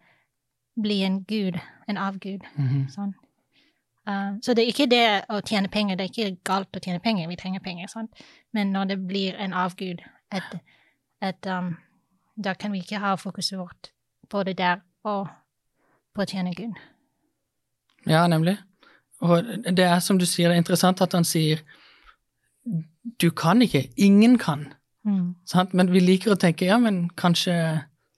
bli 0.81 1.01
en 1.03 1.23
gud, 1.23 1.59
en 1.87 1.97
avgud. 1.97 2.45
Mhm. 2.57 2.87
Sånn. 2.89 3.13
Uh, 4.07 4.35
så 4.43 4.53
det 4.53 4.63
er 4.63 4.71
ikke 4.73 4.89
det 4.91 5.05
å 5.31 5.39
tjene 5.47 5.69
penger, 5.71 5.95
det 5.95 6.05
er 6.05 6.11
ikke 6.11 6.37
galt 6.43 6.75
å 6.75 6.81
tjene 6.83 6.99
penger, 6.99 7.29
vi 7.29 7.37
trenger 7.39 7.63
penger, 7.63 7.87
sånn. 7.87 8.09
men 8.51 8.73
når 8.75 8.85
det 8.89 8.97
blir 9.07 9.37
en 9.39 9.53
avgud, 9.53 10.01
et, 10.31 10.57
et, 11.21 11.47
um, 11.47 11.77
da 12.35 12.53
kan 12.53 12.71
vi 12.71 12.81
ikke 12.83 12.99
ha 12.99 13.15
fokuset 13.15 13.57
vårt 13.57 13.93
både 14.29 14.53
der 14.53 14.81
og 15.03 15.29
på 16.13 16.21
å 16.21 16.27
tjene 16.27 16.53
Gud. 16.57 16.75
Ja, 18.05 18.27
nemlig. 18.27 18.57
Og 19.23 19.45
det 19.63 19.85
er 19.85 19.99
som 20.03 20.19
du 20.19 20.25
sier, 20.25 20.49
det 20.49 20.57
er 20.57 20.63
interessant 20.63 21.01
at 21.01 21.13
han 21.15 21.23
sier 21.23 21.63
du 23.21 23.29
kan 23.31 23.61
ikke, 23.61 23.85
ingen 23.97 24.37
kan. 24.37 24.73
Mm. 25.03 25.35
Men 25.73 25.91
vi 25.91 25.99
liker 25.99 26.33
å 26.33 26.39
tenke 26.39 26.67
ja, 26.67 26.77
men 26.79 27.09
kanskje, 27.19 27.55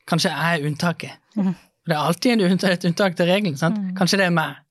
kanskje 0.07 0.33
jeg 0.33 0.59
er 0.59 0.67
unntaket. 0.69 1.21
Mhm. 1.35 1.55
Det 1.85 1.93
er 1.93 2.01
alltid 2.01 2.41
et 2.41 2.85
unntak 2.85 3.15
til 3.15 3.29
regelen. 3.29 3.57
sant? 3.57 3.77
Mm. 3.77 3.95
Kanskje 3.97 4.17
det 4.17 4.25
er 4.25 4.33
meg. 4.33 4.61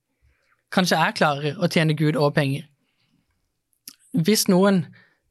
Kanskje 0.74 0.98
jeg 0.98 1.14
klarer 1.14 1.58
å 1.62 1.68
tjene 1.70 1.94
Gud 1.94 2.16
og 2.16 2.34
penger. 2.34 2.66
Hvis 4.14 4.48
noen 4.48 4.84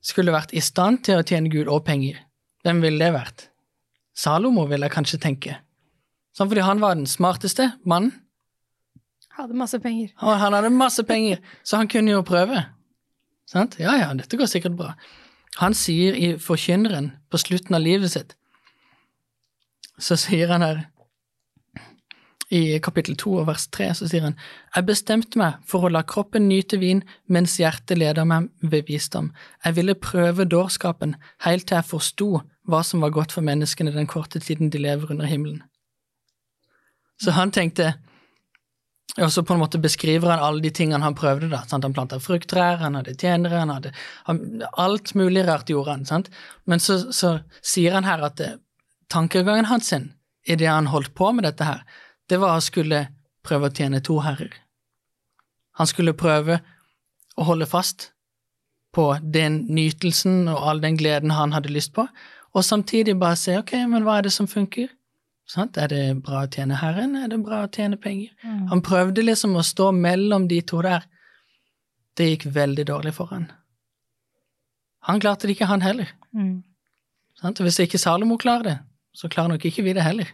skulle 0.03 0.31
vært 0.35 0.53
i 0.55 0.61
stand 0.63 1.03
til 1.03 1.19
å 1.19 1.25
tjene 1.27 1.51
Gud 1.51 1.67
og 1.67 1.83
penger, 1.87 2.19
hvem 2.63 2.79
ville 2.83 2.99
det 2.99 3.13
vært? 3.15 3.49
Salomo, 4.15 4.65
vil 4.69 4.85
jeg 4.85 4.93
kanskje 4.93 5.19
tenke. 5.19 5.57
Sånn 6.35 6.49
fordi 6.49 6.63
han 6.63 6.79
var 6.79 6.95
den 6.95 7.09
smarteste 7.09 7.73
mannen. 7.83 8.13
Hadde 9.33 9.57
masse 9.57 9.79
penger. 9.81 10.11
Og 10.21 10.37
han 10.37 10.53
hadde 10.53 10.69
masse 10.69 11.03
penger, 11.09 11.39
så 11.65 11.79
han 11.81 11.89
kunne 11.89 12.13
jo 12.13 12.21
prøve. 12.25 12.67
Sant? 13.49 13.79
Ja, 13.81 13.95
ja, 13.97 14.11
dette 14.13 14.37
går 14.37 14.49
sikkert 14.49 14.77
bra. 14.77 14.93
Han 15.59 15.73
sier 15.77 16.15
i 16.17 16.33
Forkynneren 16.41 17.11
på 17.33 17.41
slutten 17.41 17.75
av 17.77 17.81
livet 17.81 18.13
sitt, 18.13 18.35
så 20.01 20.17
sier 20.17 20.49
han 20.53 20.65
her 20.65 20.85
i 22.53 22.77
kapittel 22.83 23.17
2 23.17 23.33
og 23.41 23.47
vers 23.49 23.65
3, 23.73 23.89
så 23.97 24.07
sier 24.09 24.27
han 24.27 24.37
Jeg 24.75 24.85
bestemte 24.85 25.39
meg 25.41 25.59
for 25.69 25.85
å 25.85 25.91
la 25.91 26.03
kroppen 26.05 26.47
nyte 26.49 26.77
vin 26.81 27.01
mens 27.25 27.57
hjertet 27.59 27.97
leder 27.97 28.27
meg 28.29 28.51
ved 28.61 28.87
visdom. 28.89 29.31
Jeg 29.65 29.77
ville 29.79 29.97
prøve 29.97 30.45
dårskapen 30.45 31.15
helt 31.47 31.67
til 31.67 31.79
jeg 31.79 31.89
forsto 31.89 32.29
hva 32.69 32.81
som 32.85 33.03
var 33.03 33.13
godt 33.15 33.33
for 33.35 33.45
menneskene 33.45 33.93
den 33.95 34.07
korte 34.07 34.39
tiden 34.39 34.69
de 34.69 34.81
lever 34.81 35.11
under 35.11 35.27
himmelen. 35.27 35.63
Så 37.21 37.33
han 37.35 37.51
tenkte 37.51 37.95
og 39.21 39.29
så 39.29 39.43
på 39.45 39.53
en 39.53 39.61
måte 39.61 39.77
beskriver 39.77 40.31
han 40.31 40.41
alle 40.41 40.63
de 40.63 40.71
tingene 40.73 41.03
han 41.05 41.13
prøvde. 41.13 41.49
da, 41.51 41.59
sant? 41.69 41.85
Han 41.85 41.93
planta 41.93 42.17
frukttrær, 42.23 42.79
han 42.81 42.95
hadde 42.97 43.13
tjenere, 43.13 43.59
han 43.61 43.69
hadde 43.69 43.91
han, 44.25 44.39
Alt 44.81 45.13
mulig 45.19 45.43
rart 45.45 45.69
gjorde 45.69 45.91
han. 45.91 46.05
sant? 46.05 46.31
Men 46.65 46.81
så, 46.81 46.97
så 47.13 47.35
sier 47.61 47.93
han 47.93 48.07
her 48.09 48.23
at 48.25 48.39
det, 48.41 48.55
tankegangen 49.13 49.69
hans 49.69 49.91
sin, 49.93 50.09
i 50.49 50.57
det 50.57 50.71
han 50.71 50.89
holdt 50.89 51.13
på 51.13 51.29
med 51.31 51.45
dette 51.45 51.67
her, 51.67 51.83
det 52.33 52.41
var 52.41 52.57
å 52.57 52.65
skulle 52.65 53.05
prøve 53.45 53.69
å 53.69 53.75
tjene 53.75 54.01
to 54.01 54.17
herrer. 54.25 54.55
Han 55.77 55.89
skulle 55.89 56.15
prøve 56.17 56.59
å 57.37 57.45
holde 57.47 57.67
fast 57.69 58.11
på 58.93 59.07
den 59.21 59.63
nytelsen 59.73 60.47
og 60.51 60.65
all 60.69 60.81
den 60.83 60.97
gleden 60.99 61.33
han 61.33 61.53
hadde 61.55 61.71
lyst 61.73 61.93
på, 61.95 62.05
og 62.53 62.65
samtidig 62.65 63.15
bare 63.21 63.39
se 63.39 63.55
ok, 63.57 63.73
men 63.89 64.05
hva 64.05 64.19
er 64.19 64.27
det 64.27 64.33
som 64.35 64.49
funker? 64.49 64.91
Sant? 65.49 65.77
Er 65.81 65.89
det 65.91 66.03
bra 66.23 66.43
å 66.45 66.51
tjene 66.51 66.77
Herren, 66.79 67.17
er 67.19 67.31
det 67.31 67.41
bra 67.43 67.63
å 67.65 67.71
tjene 67.73 67.97
penger? 67.99 68.31
Mm. 68.45 68.67
Han 68.69 68.83
prøvde 68.85 69.25
liksom 69.25 69.57
å 69.59 69.65
stå 69.65 69.89
mellom 69.97 70.45
de 70.47 70.61
to 70.61 70.83
der. 70.85 71.07
Det 72.15 72.29
gikk 72.29 72.45
veldig 72.53 72.85
dårlig 72.87 73.15
for 73.17 73.33
han. 73.33 73.49
Han 75.09 75.19
klarte 75.19 75.49
det 75.49 75.57
ikke, 75.57 75.67
han 75.67 75.83
heller. 75.83 76.13
Mm. 76.31 76.61
Hvis 77.59 77.81
ikke 77.83 77.99
Salomo 77.99 78.37
klarer 78.39 78.69
det, 78.69 78.77
så 79.17 79.27
klarer 79.27 79.55
nok 79.55 79.65
ikke 79.67 79.83
vi 79.83 79.97
det 79.97 80.05
heller. 80.05 80.29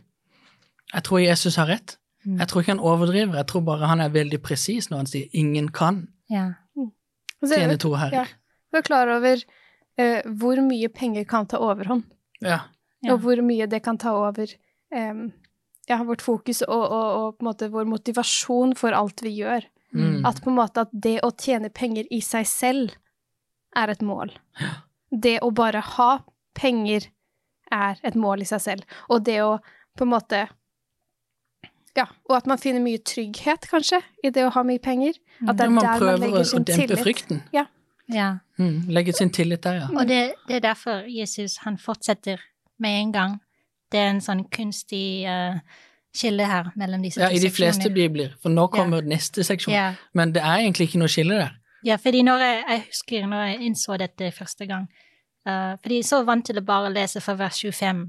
Jeg 0.94 1.04
tror 1.06 1.22
Jesus 1.22 1.56
har 1.62 1.68
rett. 1.70 1.98
Mm. 2.26 2.40
Jeg 2.40 2.48
tror 2.50 2.62
ikke 2.62 2.74
han 2.74 2.84
overdriver, 2.84 3.36
jeg 3.40 3.48
tror 3.48 3.62
bare 3.68 3.88
han 3.88 4.02
er 4.04 4.10
veldig 4.12 4.42
presis 4.44 4.90
når 4.90 4.98
han 4.98 5.08
sier 5.08 5.28
'ingen 5.34 5.70
kan 5.72 6.08
Ja. 6.30 6.54
Tjene 7.40 7.72
vi, 7.72 7.78
to 7.78 7.92
ja, 7.96 7.98
herrer'. 7.98 8.28
vi 8.72 8.78
er 8.78 8.82
klar 8.84 9.08
over 9.08 9.38
uh, 10.00 10.22
hvor 10.36 10.60
mye 10.62 10.90
penger 10.90 11.24
kan 11.24 11.46
ta 11.48 11.58
overhånd, 11.58 12.04
Ja. 12.42 12.60
Ja. 13.02 13.14
og 13.14 13.22
hvor 13.22 13.42
mye 13.42 13.66
det 13.68 13.82
kan 13.84 13.98
ta 13.98 14.12
over 14.12 14.48
um, 14.92 15.32
ja, 15.90 16.04
vårt 16.04 16.22
fokus 16.22 16.62
og, 16.62 16.92
og, 16.92 17.08
og 17.18 17.38
på 17.38 17.46
en 17.46 17.48
måte 17.48 17.72
vår 17.72 17.86
motivasjon 17.86 18.76
for 18.76 18.92
alt 18.92 19.22
vi 19.24 19.30
gjør. 19.40 19.64
Mm. 19.94 20.26
At 20.26 20.42
på 20.44 20.50
en 20.50 20.56
måte 20.58 20.82
at 20.82 20.90
det 20.94 21.22
å 21.24 21.32
tjene 21.32 21.70
penger 21.70 22.06
i 22.12 22.20
seg 22.22 22.46
selv 22.46 22.92
er 23.76 23.90
et 23.90 24.02
mål. 24.02 24.30
Det 25.10 25.40
å 25.42 25.50
bare 25.52 25.80
ha 25.80 26.20
penger 26.54 27.08
er 27.72 27.98
et 28.04 28.16
mål 28.16 28.42
i 28.42 28.46
seg 28.46 28.62
selv. 28.62 28.84
Og 29.10 29.24
det 29.26 29.42
å 29.42 29.60
på 29.98 30.04
en 30.06 30.12
måte 30.14 30.48
Ja, 32.00 32.06
og 32.30 32.38
at 32.38 32.48
man 32.48 32.62
finner 32.62 32.80
mye 32.84 33.02
trygghet, 33.04 33.68
kanskje, 33.72 34.00
i 34.24 34.32
det 34.36 34.46
å 34.48 34.54
ha 34.56 34.64
mye 34.68 34.80
penger. 34.80 35.18
At 35.44 35.58
det 35.60 35.66
Ja, 35.66 35.68
er 35.68 35.76
man 35.76 35.84
der 35.84 35.90
man 35.92 36.00
prøver 36.00 36.16
å, 36.16 36.32
prøver 36.38 36.56
å 36.56 36.64
dempe 36.64 36.88
tillit. 36.88 37.04
frykten. 37.04 37.44
ja. 37.54 37.66
Mm. 38.58 38.88
Legge 38.90 39.14
sin 39.14 39.30
tillit 39.30 39.62
der, 39.64 39.84
ja. 39.84 39.88
Og 39.94 40.08
det, 40.10 40.34
det 40.48 40.56
er 40.58 40.64
derfor 40.64 41.04
Jesus 41.08 41.60
han 41.66 41.78
fortsetter 41.78 42.40
med 42.82 43.02
en 43.02 43.12
gang. 43.14 43.36
Det 43.92 44.00
er 44.00 44.10
en 44.16 44.22
sånn 44.22 44.42
kunstig 44.50 45.28
uh, 45.30 45.60
skille 46.16 46.46
her 46.50 46.72
mellom 46.76 47.04
disse 47.06 47.20
seksjonene. 47.20 47.36
Ja, 47.36 47.38
I 47.38 47.44
de 47.46 47.52
fleste 47.54 47.92
bibler, 47.94 48.34
for 48.42 48.50
nå 48.50 48.66
kommer 48.74 49.06
neste 49.06 49.46
seksjon. 49.46 49.74
Ja. 49.74 49.92
Men 50.18 50.34
det 50.34 50.42
er 50.42 50.64
egentlig 50.64 50.90
ikke 50.90 51.04
noe 51.04 51.12
skille 51.12 51.38
der. 51.38 51.54
Ja, 51.86 51.96
fordi 52.02 52.24
når 52.26 52.42
jeg, 52.44 52.64
jeg 52.70 52.84
husker 52.88 53.28
når 53.30 53.46
jeg 53.46 53.62
innså 53.70 53.98
dette 54.02 54.32
første 54.36 54.66
gang 54.68 54.90
uh, 55.48 55.78
Fordi 55.80 55.96
jeg 56.02 56.04
er 56.04 56.08
så 56.10 56.18
vant 56.28 56.44
til 56.50 56.58
å 56.60 56.64
bare 56.68 56.90
lese 56.92 57.22
fra 57.24 57.38
vers 57.40 57.62
25 57.64 58.02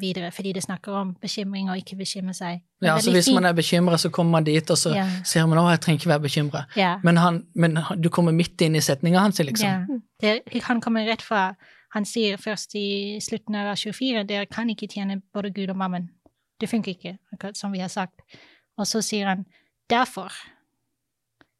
videre, 0.00 0.30
fordi 0.32 0.52
det 0.52 0.62
snakker 0.62 0.92
om 0.92 1.14
bekymring 1.20 1.70
og 1.70 1.76
ikke 1.80 1.96
bekymre 1.96 2.34
seg. 2.34 2.60
Ja, 2.82 2.94
altså 2.94 3.10
Hvis 3.12 3.28
man 3.34 3.44
er 3.44 3.52
bekymra, 3.52 3.96
så 3.98 4.10
kommer 4.10 4.30
man 4.38 4.44
dit, 4.44 4.70
og 4.70 4.78
så 4.78 4.94
Ja. 4.94 5.06
ser 5.24 5.46
man 5.46 5.58
at 5.58 5.70
jeg 5.70 5.80
trenger 5.80 5.98
ikke 6.00 6.08
være 6.08 6.20
bekymra. 6.20 6.64
Ja. 6.76 6.98
Men, 7.04 7.18
men 7.54 7.78
du 8.02 8.08
kommer 8.08 8.32
midt 8.32 8.60
inn 8.60 8.74
i 8.76 8.80
setninga 8.80 9.18
hans, 9.18 9.38
liksom. 9.38 9.68
Ja. 9.68 9.98
Det, 10.20 10.62
han 10.64 10.80
kommer 10.80 11.06
rett 11.06 11.22
fra 11.22 11.54
Han 11.94 12.04
sier 12.04 12.36
først 12.36 12.74
i 12.76 13.18
slutten 13.20 13.54
av 13.56 13.74
24 13.76 14.24
dere 14.28 14.46
kan 14.46 14.68
ikke 14.68 14.86
tjene 14.92 15.22
både 15.32 15.50
Gud 15.50 15.70
og 15.70 15.76
mammen. 15.76 16.10
Det 16.60 16.68
funker 16.68 16.90
ikke, 16.92 17.18
akkurat 17.32 17.56
som 17.56 17.72
vi 17.72 17.78
har 17.78 17.88
sagt. 17.88 18.20
Og 18.76 18.86
så 18.86 19.00
sier 19.02 19.26
han 19.26 19.46
derfor 19.90 20.28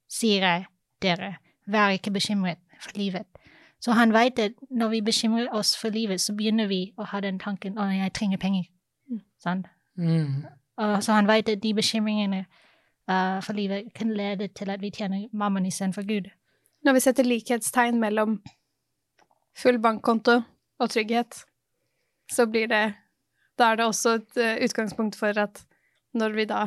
sier 0.09 0.45
jeg 0.45 0.66
dere, 1.02 1.37
vær 1.66 1.95
ikke 1.97 2.11
bekymret 2.11 2.59
for 2.80 2.90
livet. 2.99 3.25
Så 3.80 3.92
han 3.92 4.12
vet 4.12 4.38
at 4.38 4.52
når 4.70 4.88
vi 4.88 5.00
bekymrer 5.00 5.52
oss 5.54 5.76
for 5.78 5.88
livet, 5.94 6.20
så 6.20 6.35
begynner 6.35 6.66
vi 6.66 6.92
å 6.99 7.06
ha 7.12 7.20
den 7.20 7.38
tanken 7.38 7.78
å, 7.78 7.87
jeg 7.94 8.14
trenger 8.14 8.40
penger. 8.42 8.64
Sånn. 9.42 9.62
Mm. 9.99 10.47
Og 10.82 11.02
så 11.02 11.14
han 11.14 11.28
vet 11.30 11.49
at 11.49 11.62
de 11.62 11.75
bekymringene 11.75 12.44
uh, 13.11 13.38
for 13.42 13.54
livet 13.54 13.92
kan 13.94 14.11
lede 14.14 14.49
til 14.49 14.70
at 14.70 14.82
vi 14.82 14.90
tjener 14.94 15.28
mammen 15.32 15.66
istedenfor 15.66 16.06
Gud. 16.08 16.30
Når 16.85 16.94
vi 16.94 17.02
setter 17.02 17.26
likhetstegn 17.26 18.00
mellom 18.00 18.38
full 19.58 19.78
bankkonto 19.82 20.40
og 20.78 20.90
trygghet, 20.90 21.44
så 22.30 22.47
blir 22.47 22.66
det 22.70 22.94
Da 23.58 23.73
er 23.73 23.76
det 23.76 23.85
også 23.85 24.11
et 24.14 24.37
eh, 24.38 24.64
utgangspunkt 24.64 25.16
for 25.18 25.35
at 25.38 25.64
når 26.14 26.35
vi 26.37 26.44
da 26.44 26.66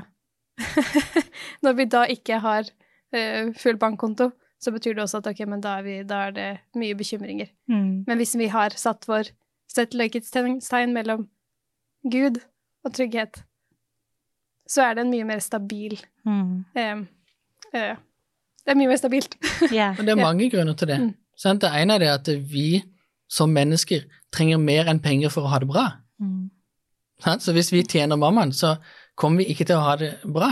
Når 1.64 1.74
vi 1.74 1.86
da 1.86 2.02
ikke 2.04 2.40
har 2.40 2.68
eh, 3.14 3.54
full 3.56 3.78
bankkonto, 3.78 4.32
så 4.62 4.72
betyr 4.74 4.94
det 4.96 5.04
også 5.04 5.22
at 5.22 5.28
ok, 5.32 5.40
men 5.50 5.62
da 5.64 5.78
er, 5.80 5.86
vi, 5.86 5.96
da 6.06 6.20
er 6.28 6.34
det 6.36 6.50
mye 6.78 6.96
bekymringer. 6.98 7.50
Mm. 7.72 8.04
Men 8.08 8.20
hvis 8.22 8.36
vi 8.38 8.48
har 8.54 8.76
satt 8.78 9.08
vår 9.10 9.32
sett 9.72 9.96
likhetstegn 9.98 10.94
mellom 10.94 11.28
Gud 12.12 12.38
og 12.86 12.94
trygghet, 12.94 13.42
så 14.70 14.86
er 14.86 14.96
det 14.96 15.06
en 15.06 15.14
mye 15.14 15.28
mer 15.28 15.42
stabil 15.44 15.98
Mm. 16.22 16.66
eh, 16.78 16.98
eh, 17.74 17.96
Det 18.62 18.72
er 18.72 18.78
mye 18.78 18.88
mer 18.92 19.00
stabilt. 19.02 19.36
Yeah. 19.74 19.98
Og 19.98 20.06
det 20.06 20.14
er 20.14 20.22
mange 20.22 20.50
grunner 20.54 20.74
til 20.78 20.88
det. 20.88 21.00
Mm. 21.02 21.14
Sant? 21.36 21.62
Det 21.64 21.72
ene 21.74 21.96
er 21.96 22.04
det 22.04 22.10
at 22.14 22.28
vi 22.52 22.84
som 23.32 23.50
mennesker 23.50 24.04
trenger 24.32 24.60
mer 24.62 24.86
enn 24.92 25.00
penger 25.02 25.30
for 25.34 25.48
å 25.48 25.50
ha 25.50 25.60
det 25.64 25.68
bra. 25.72 25.88
Mm. 26.22 26.52
Så 27.42 27.54
hvis 27.54 27.72
vi 27.74 27.82
tjener 27.84 28.16
mammaen, 28.22 28.52
så 28.54 28.76
kommer 29.16 29.42
vi 29.42 29.50
ikke 29.54 29.66
til 29.66 29.78
å 29.80 29.86
ha 29.86 29.96
det 29.98 30.12
bra. 30.26 30.52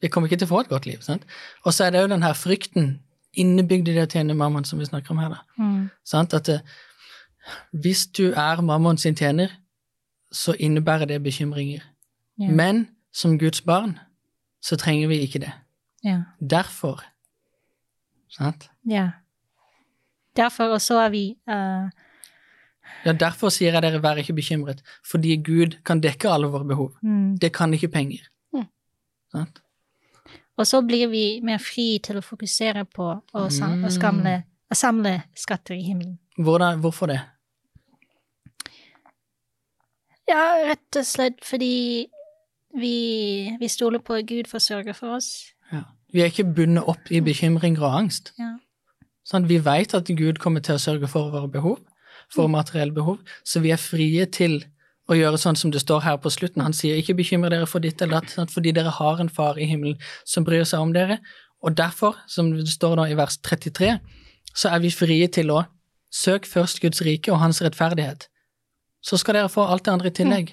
Vi 0.00 0.08
kommer 0.08 0.28
ikke 0.28 0.38
til 0.38 0.46
å 0.46 0.52
få 0.54 0.60
et 0.60 0.70
godt 0.70 0.86
liv. 0.86 1.00
Sant? 1.02 1.24
Og 1.66 1.74
så 1.74 1.86
er 1.86 1.90
det 1.90 2.02
jo 2.04 2.12
den 2.14 2.22
her 2.22 2.34
frykten 2.38 3.00
innebygd 3.36 3.88
i 3.88 3.94
det 3.96 4.06
å 4.06 4.10
tjene 4.10 4.36
mammaen 4.36 4.64
som 4.64 4.78
vi 4.80 4.88
snakker 4.88 5.12
om 5.14 5.22
her. 5.22 5.34
da. 5.36 5.62
Mm. 5.62 5.90
Sant? 6.04 6.34
At 6.34 6.48
det, 6.48 6.60
hvis 7.72 8.06
du 8.06 8.32
er 8.32 8.62
mammaen 8.62 8.98
sin 8.98 9.16
tjener, 9.16 9.52
så 10.32 10.54
innebærer 10.58 11.08
det 11.08 11.22
bekymringer. 11.22 11.84
Ja. 12.38 12.50
Men 12.50 12.88
som 13.12 13.38
Guds 13.38 13.60
barn 13.64 13.98
så 14.62 14.76
trenger 14.76 15.08
vi 15.08 15.22
ikke 15.24 15.38
det. 15.38 15.52
Ja. 16.04 16.22
Derfor. 16.40 17.02
Sant? 18.28 18.70
ja. 18.88 19.10
Derfor 20.36 20.64
og 20.76 20.80
så 20.80 21.00
er 21.02 21.08
vi 21.10 21.22
uh, 21.50 21.88
Ja, 23.04 23.12
derfor 23.12 23.50
sier 23.50 23.72
jeg 23.74 23.82
dere, 23.82 24.02
vær 24.02 24.20
ikke 24.20 24.36
bekymret, 24.36 24.82
fordi 25.06 25.36
Gud 25.42 25.80
kan 25.84 26.00
dekke 26.00 26.30
alle 26.30 26.46
våre 26.46 26.64
behov. 26.64 26.92
mm. 27.02 27.38
Det 27.38 27.52
kan 27.52 27.74
ikke 27.74 27.88
penger. 27.88 28.28
Mm. 28.54 28.68
Sant? 29.32 29.62
Og 30.58 30.66
så 30.66 30.80
blir 30.82 31.06
vi 31.12 31.24
mer 31.46 31.58
fri 31.62 31.98
til 32.02 32.18
å 32.18 32.24
fokusere 32.24 32.82
på 32.90 33.04
å, 33.14 33.48
samle, 33.50 33.86
å, 33.86 33.90
Mm. 33.90 33.94
skamle, 33.94 34.32
samle 34.74 35.12
skatter 35.38 35.74
i 35.76 35.82
himmelen. 35.86 36.18
Hvordan, 36.38 36.80
hvorfor 36.82 37.06
det? 37.12 37.20
Ja, 40.28 40.42
rett 40.68 40.96
og 41.00 41.06
slett 41.08 41.44
fordi 41.46 42.06
vi, 42.76 42.96
vi 43.60 43.68
stoler 43.72 44.02
på 44.04 44.18
at 44.18 44.26
Gud 44.28 44.48
får 44.50 44.60
sørge 44.64 44.94
for 44.96 45.16
oss. 45.16 45.30
Ja. 45.72 45.84
Vi 46.12 46.20
er 46.24 46.30
ikke 46.32 46.44
bundet 46.56 46.84
opp 46.88 47.10
i 47.12 47.20
bekymringer 47.24 47.84
og 47.84 47.94
angst. 48.02 48.32
Ja. 48.40 48.56
Sånn, 49.28 49.46
vi 49.48 49.58
vet 49.60 49.94
at 49.96 50.08
Gud 50.16 50.40
kommer 50.40 50.60
til 50.64 50.76
å 50.76 50.80
sørge 50.82 51.08
for 51.08 51.30
våre 51.32 51.48
behov, 51.52 51.78
for 52.32 52.48
materielle 52.48 52.92
behov, 52.96 53.18
så 53.44 53.60
vi 53.64 53.70
er 53.72 53.80
frie 53.80 54.24
til 54.32 54.62
å 55.08 55.16
gjøre 55.16 55.40
sånn 55.40 55.56
som 55.56 55.72
det 55.72 55.80
står 55.80 56.02
her 56.04 56.18
på 56.20 56.30
slutten. 56.32 56.62
Han 56.64 56.76
sier 56.76 56.98
ikke 57.00 57.16
bekymre 57.18 57.50
dere 57.52 57.68
for 57.68 57.84
ditt 57.84 58.02
eller 58.04 58.20
datt, 58.20 58.52
fordi 58.52 58.74
dere 58.76 58.92
har 58.92 59.20
en 59.22 59.30
far 59.32 59.58
i 59.58 59.68
himmelen 59.68 59.96
som 60.28 60.44
bryr 60.44 60.66
seg 60.68 60.84
om 60.84 60.92
dere. 60.92 61.18
Og 61.64 61.76
derfor, 61.76 62.18
som 62.28 62.52
det 62.52 62.68
står 62.70 62.98
da 63.00 63.08
i 63.08 63.16
vers 63.18 63.38
33, 63.42 63.96
så 64.54 64.72
er 64.74 64.82
vi 64.84 64.92
frie 64.92 65.28
til 65.32 65.52
å 65.54 65.62
søke 66.14 66.48
først 66.48 66.82
Guds 66.84 67.00
rike 67.06 67.32
og 67.32 67.40
hans 67.42 67.62
rettferdighet. 67.64 68.28
Så 69.00 69.18
skal 69.20 69.38
dere 69.38 69.52
få 69.52 69.64
alt 69.64 69.86
det 69.86 69.94
andre 69.94 70.12
i 70.12 70.16
tillegg. 70.20 70.52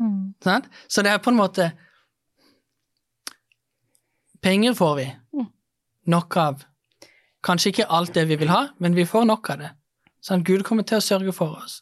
Mm. 0.00 0.34
Sant? 0.42 0.68
Så 0.88 1.04
det 1.04 1.12
er 1.12 1.22
på 1.22 1.30
en 1.30 1.38
måte 1.38 1.72
Penger 4.42 4.74
får 4.74 4.94
vi. 4.98 5.04
Mm. 5.38 5.46
Nok 6.10 6.36
av. 6.42 6.64
Kanskje 7.46 7.70
ikke 7.70 7.86
alt 7.94 8.14
det 8.14 8.24
vi 8.26 8.38
vil 8.40 8.50
ha, 8.50 8.72
men 8.82 8.96
vi 8.98 9.04
får 9.06 9.28
nok 9.28 9.50
av 9.54 9.60
det. 9.60 9.70
Sånn, 10.22 10.42
Gud 10.46 10.64
kommer 10.66 10.86
til 10.86 10.98
å 10.98 11.04
sørge 11.04 11.34
for 11.34 11.54
oss. 11.62 11.78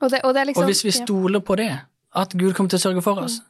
Og 0.00 0.10
det, 0.12 0.20
og 0.24 0.34
det 0.34 0.40
er 0.40 0.48
liksom 0.50 0.62
Og 0.62 0.70
hvis 0.70 0.84
vi 0.84 0.92
stoler 0.92 1.40
på 1.40 1.56
det, 1.56 1.70
at 2.16 2.32
Gud 2.36 2.52
kommer 2.56 2.68
til 2.72 2.80
å 2.80 2.84
sørge 2.84 3.02
for 3.04 3.20
oss, 3.22 3.40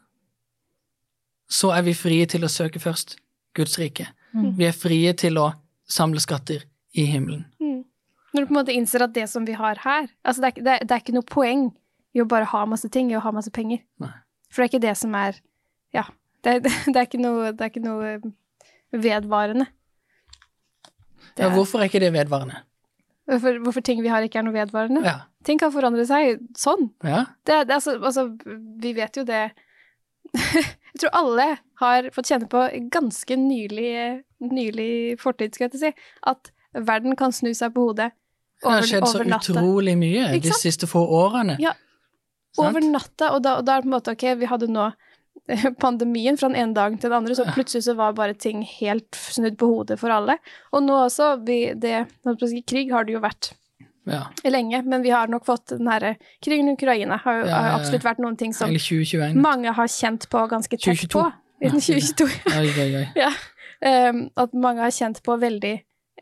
så 1.51 1.71
er 1.75 1.83
vi 1.87 1.95
frie 1.95 2.27
til 2.27 2.45
å 2.47 2.51
søke 2.51 2.81
først 2.83 3.17
Guds 3.55 3.79
rike. 3.79 4.09
Mm. 4.35 4.53
Vi 4.59 4.67
er 4.69 4.75
frie 4.77 5.13
til 5.19 5.39
å 5.39 5.51
samle 5.89 6.21
skatter 6.23 6.65
i 6.95 7.07
himmelen. 7.07 7.45
Mm. 7.63 7.83
Når 8.35 8.45
du 8.45 8.47
på 8.47 8.55
en 8.55 8.59
måte 8.61 8.75
innser 8.75 9.07
at 9.07 9.15
det 9.15 9.29
som 9.31 9.47
vi 9.47 9.55
har 9.57 9.79
her 9.81 10.09
altså 10.27 10.43
det, 10.43 10.49
er, 10.49 10.63
det, 10.63 10.73
er, 10.73 10.85
det 10.85 10.97
er 10.97 11.05
ikke 11.05 11.17
noe 11.17 11.29
poeng 11.29 11.69
i 12.17 12.23
å 12.23 12.29
bare 12.29 12.49
ha 12.51 12.65
masse 12.69 12.89
ting, 12.93 13.11
i 13.13 13.17
å 13.17 13.23
ha 13.25 13.33
masse 13.35 13.53
penger. 13.55 13.83
Nei. 14.03 14.13
For 14.51 14.63
det 14.63 14.67
er 14.67 14.73
ikke 14.75 14.87
det 14.89 14.97
som 15.03 15.15
er 15.19 15.43
Ja. 15.95 16.07
Det, 16.45 16.61
er, 16.63 17.03
ikke 17.07 17.19
noe, 17.19 17.51
det 17.57 17.65
er 17.65 17.73
ikke 17.73 17.83
noe 17.83 18.19
vedvarende. 18.93 19.67
Det 21.37 21.43
Ja, 21.43 21.49
er- 21.51 21.55
hvorfor 21.57 21.81
er 21.81 21.91
ikke 21.91 22.01
det 22.01 22.13
vedvarende? 22.15 22.63
Hvorfor, 23.27 23.61
hvorfor 23.65 23.85
ting 23.85 24.03
vi 24.05 24.11
har, 24.13 24.25
ikke 24.25 24.41
er 24.41 24.47
noe 24.47 24.57
vedvarende. 24.57 25.03
Ja. 25.07 25.19
Ting 25.47 25.61
kan 25.63 25.73
forandre 25.75 26.07
seg 26.09 26.43
sånn. 26.59 26.91
ja. 27.07 27.27
Det, 27.47 27.63
det, 27.69 27.79
altså, 27.79 27.97
altså, 28.01 28.29
vi 28.83 28.93
vet 28.97 29.17
jo 29.21 29.27
det 29.29 29.45
Jeg 30.97 31.01
tror 31.03 31.13
alle 31.15 31.45
har 31.83 32.07
fått 32.15 32.31
kjenne 32.33 32.49
på 32.51 32.63
ganske 32.93 33.37
nylig, 33.39 34.23
nylig 34.41 35.19
fortid, 35.21 35.55
skal 35.55 35.67
jeg 35.67 35.75
til 35.75 35.83
å 35.83 35.85
si, 35.85 36.07
at 36.33 36.51
verden 36.89 37.17
kan 37.21 37.35
snu 37.37 37.53
seg 37.55 37.75
på 37.75 37.85
hodet 37.91 38.11
over 38.65 38.81
natta. 38.81 38.81
Det 38.81 38.81
har 38.81 38.89
skjedd 38.91 39.09
så 39.13 39.27
natta. 39.29 39.53
utrolig 39.53 39.97
mye 40.01 40.31
de 40.41 40.55
siste 40.57 40.89
få 40.89 41.03
årene. 41.05 41.59
Ja, 41.61 41.75
Over 42.57 42.81
natta, 42.81 43.35
og 43.35 43.43
da, 43.45 43.59
og 43.61 43.67
da 43.69 43.75
er 43.77 43.83
det 43.83 43.85
på 43.85 43.91
en 43.91 43.95
måte 43.99 44.13
ok, 44.17 44.25
vi 44.41 44.49
hadde 44.49 44.69
nå 44.73 44.87
pandemien 45.85 46.39
fra 46.39 46.49
den 46.49 46.57
ene 46.59 46.75
dagen 46.75 46.99
til 46.99 47.11
den 47.11 47.19
andre, 47.21 47.37
så 47.39 47.47
plutselig 47.55 47.85
så 47.87 47.95
var 47.99 48.17
bare 48.17 48.35
ting 48.35 48.63
helt 48.67 49.15
snudd 49.15 49.59
på 49.61 49.69
hodet 49.71 49.99
for 50.01 50.13
alle. 50.15 50.39
Og 50.73 50.83
nå 50.87 50.97
også, 51.07 51.37
vi, 51.47 51.61
det, 51.75 52.07
krig 52.67 52.93
har 52.93 53.07
det 53.07 53.17
jo 53.17 53.23
vært 53.25 53.53
Ja. 54.07 54.29
lenge, 54.45 54.83
men 54.87 55.03
vi 55.03 55.11
har 55.11 55.27
nok 55.29 55.47
fått 55.47 55.73
den 55.75 55.89
herre 55.91 56.15
krigen 56.45 56.69
i 56.71 56.77
Ukraina 56.77 57.17
har 57.25 57.41
jo 57.41 57.47
Ja, 57.49 57.63
ja, 57.67 57.75
absolutt 57.75 58.05
vært 58.07 58.21
noen 58.23 58.37
ting 58.39 58.53
som 58.55 58.71
2021. 58.71 59.35
mange 59.43 59.73
har 59.75 59.89
kjent 59.91 60.29
på 60.31 60.45
ganske 60.49 60.77
tett 60.79 61.07
2022. 61.07 61.19
på. 61.19 61.33
Ja, 61.65 61.71
2022. 61.73 62.27
Oi, 62.53 62.69
oi, 62.69 62.91
oi. 63.01 63.07
Ja. 63.25 63.31
Ehm, 63.81 64.29
at 64.37 64.53
mange 64.53 64.83
har 64.85 64.93
kjent 64.93 65.23
på 65.25 65.39
veldig 65.41 65.73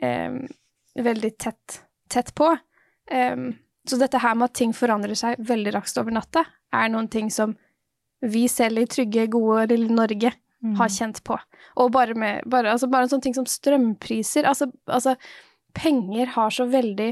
um, 0.01 0.47
veldig 0.95 1.31
tett, 1.37 1.81
tett 2.09 2.33
på. 2.35 2.57
Um, 3.11 3.49
så 3.87 3.99
dette 3.99 4.17
her 4.23 4.35
med 4.35 4.49
at 4.49 4.55
ting 4.57 4.73
forandrer 4.73 5.13
seg 5.19 5.35
veldig 5.45 5.73
raskt 5.75 5.99
over 6.01 6.15
natta, 6.15 6.45
er 6.73 6.89
noen 6.89 7.09
ting 7.11 7.29
som 7.29 7.53
vi 8.25 8.47
selv 8.51 8.81
i 8.81 8.87
trygge, 8.89 9.27
gode 9.33 9.69
lille 9.73 9.89
Norge 9.93 10.33
Mm. 10.65 10.75
har 10.79 10.87
kjent 10.89 11.19
på. 11.23 11.35
Og 11.77 11.91
bare 11.93 12.15
med 12.17 12.41
bare, 12.49 12.71
altså 12.71 12.87
bare 12.89 13.05
en 13.05 13.09
sånn 13.11 13.21
ting 13.21 13.35
som 13.35 13.45
strømpriser. 13.45 14.47
Altså, 14.49 14.65
altså 14.87 15.15
penger 15.77 16.31
har 16.33 16.49
så 16.49 16.65
veldig 16.65 17.11